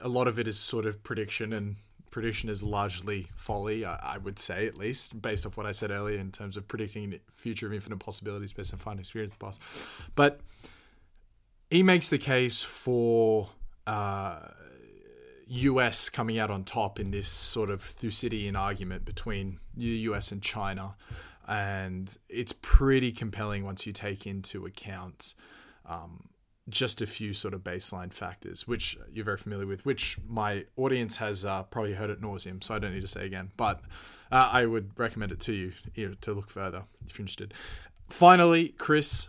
[0.02, 1.76] a lot of it is sort of prediction, and
[2.10, 3.84] prediction is largely folly.
[3.84, 6.66] I, I would say, at least, based off what I said earlier in terms of
[6.66, 9.60] predicting future of infinite possibilities based on finding experience in the past.
[10.16, 10.40] But
[11.70, 13.50] he makes the case for
[13.88, 14.38] uh,
[15.46, 20.42] US coming out on top in this sort of Thucydidean argument between the US and
[20.42, 20.94] China.
[21.48, 25.32] And it's pretty compelling once you take into account
[25.86, 26.28] um,
[26.68, 31.16] just a few sort of baseline factors, which you're very familiar with, which my audience
[31.16, 33.52] has uh, probably heard at nauseum, so I don't need to say again.
[33.56, 33.80] But
[34.30, 37.54] uh, I would recommend it to you, to look further if you're interested.
[38.10, 39.28] Finally, Chris,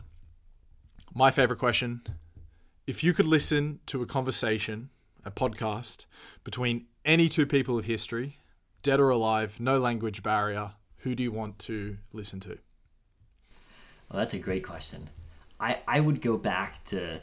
[1.15, 2.01] my favorite question
[2.89, 4.89] if you could listen to a conversation,
[5.23, 6.05] a podcast
[6.43, 8.39] between any two people of history,
[8.81, 12.57] dead or alive, no language barrier, who do you want to listen to?
[14.09, 15.09] Well, that's a great question.
[15.59, 17.21] I, I would go back to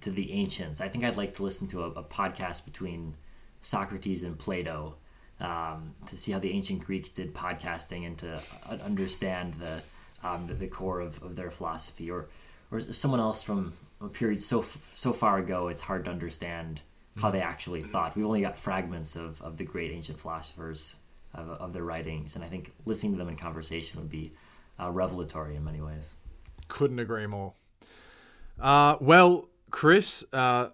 [0.00, 0.80] to the ancients.
[0.80, 3.16] I think I'd like to listen to a, a podcast between
[3.60, 4.94] Socrates and Plato
[5.40, 8.40] um, to see how the ancient Greeks did podcasting and to
[8.82, 9.82] understand the
[10.26, 12.28] um, the, the, core of, of their philosophy, or
[12.70, 16.80] or someone else from a period so so far ago, it's hard to understand
[17.18, 18.16] how they actually thought.
[18.16, 20.96] We've only got fragments of, of the great ancient philosophers
[21.34, 24.32] of, of their writings, and I think listening to them in conversation would be
[24.78, 26.16] uh, revelatory in many ways.
[26.68, 27.54] Couldn't agree more.
[28.58, 30.68] Uh, well, Chris, uh,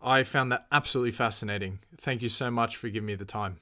[0.00, 1.80] I found that absolutely fascinating.
[1.96, 3.58] Thank you so much for giving me the time.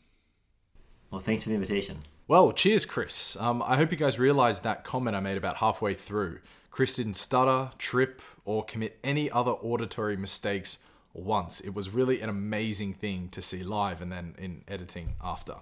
[1.10, 1.98] Well, thanks for the invitation.
[2.28, 3.36] Well, cheers, Chris.
[3.36, 6.40] Um, I hope you guys realized that comment I made about halfway through.
[6.76, 10.80] Chris didn't stutter, trip, or commit any other auditory mistakes
[11.14, 11.58] once.
[11.60, 15.54] It was really an amazing thing to see live and then in editing after.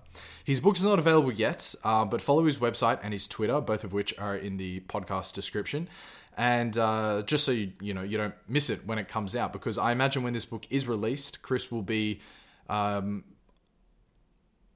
[0.42, 3.84] His book is not available yet, uh, but follow his website and his Twitter, both
[3.84, 5.88] of which are in the podcast description.
[6.36, 9.52] And uh, just so you you know you don't miss it when it comes out,
[9.52, 12.22] because I imagine when this book is released, Chris will be
[12.68, 13.22] um,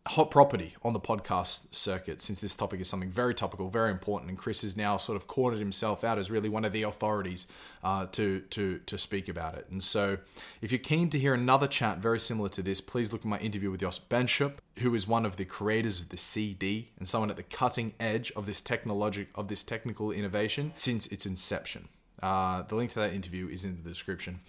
[0.08, 4.30] hot property on the podcast circuit since this topic is something very topical, very important,
[4.30, 7.46] and Chris has now sort of cornered himself out as really one of the authorities
[7.84, 9.66] uh, to to to speak about it.
[9.70, 10.18] And so,
[10.60, 13.38] if you're keen to hear another chat very similar to this, please look at my
[13.38, 17.30] interview with Jos Benschop, who is one of the creators of the CD and someone
[17.30, 21.88] at the cutting edge of this technologic of this technical innovation since its inception.
[22.22, 24.40] Uh, the link to that interview is in the description.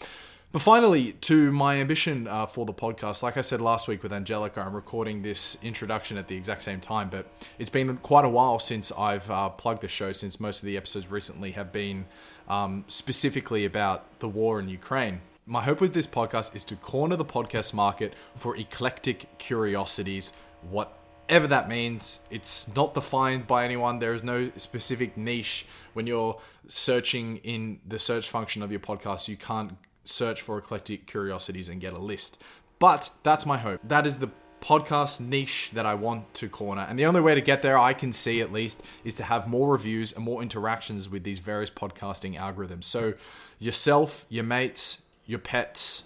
[0.51, 4.11] But finally, to my ambition uh, for the podcast, like I said last week with
[4.11, 7.27] Angelica, I'm recording this introduction at the exact same time, but
[7.59, 10.75] it's been quite a while since I've uh, plugged the show, since most of the
[10.75, 12.05] episodes recently have been
[12.47, 15.21] um, specifically about the war in Ukraine.
[15.45, 20.33] My hope with this podcast is to corner the podcast market for eclectic curiosities,
[20.67, 22.21] whatever that means.
[22.31, 23.99] It's not defined by anyone.
[23.99, 25.67] There is no specific niche.
[25.93, 31.07] When you're searching in the search function of your podcast, you can't search for eclectic
[31.07, 32.41] curiosities and get a list.
[32.79, 33.81] But that's my hope.
[33.83, 34.31] That is the
[34.61, 36.85] podcast niche that I want to corner.
[36.87, 39.47] And the only way to get there, I can see at least, is to have
[39.47, 42.85] more reviews and more interactions with these various podcasting algorithms.
[42.85, 43.13] So,
[43.59, 46.03] yourself, your mates, your pets,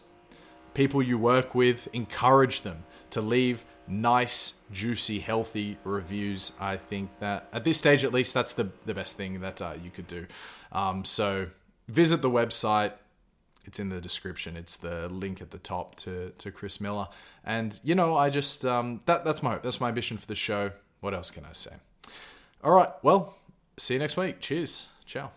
[0.74, 6.52] people you work with, encourage them to leave nice, juicy, healthy reviews.
[6.60, 9.76] I think that at this stage, at least, that's the, the best thing that uh,
[9.84, 10.26] you could do.
[10.72, 11.48] Um, so,
[11.88, 12.94] visit the website
[13.66, 14.58] it's in the description.
[14.58, 17.08] It's the link at the top to to Chris Miller.
[17.44, 19.58] And you know, I just um, that that's my.
[19.58, 20.72] That's my ambition for the show.
[21.02, 21.72] What else can I say?
[22.64, 22.90] All right.
[23.02, 23.36] Well,
[23.78, 24.40] see you next week.
[24.40, 24.88] Cheers.
[25.06, 25.32] Ciao.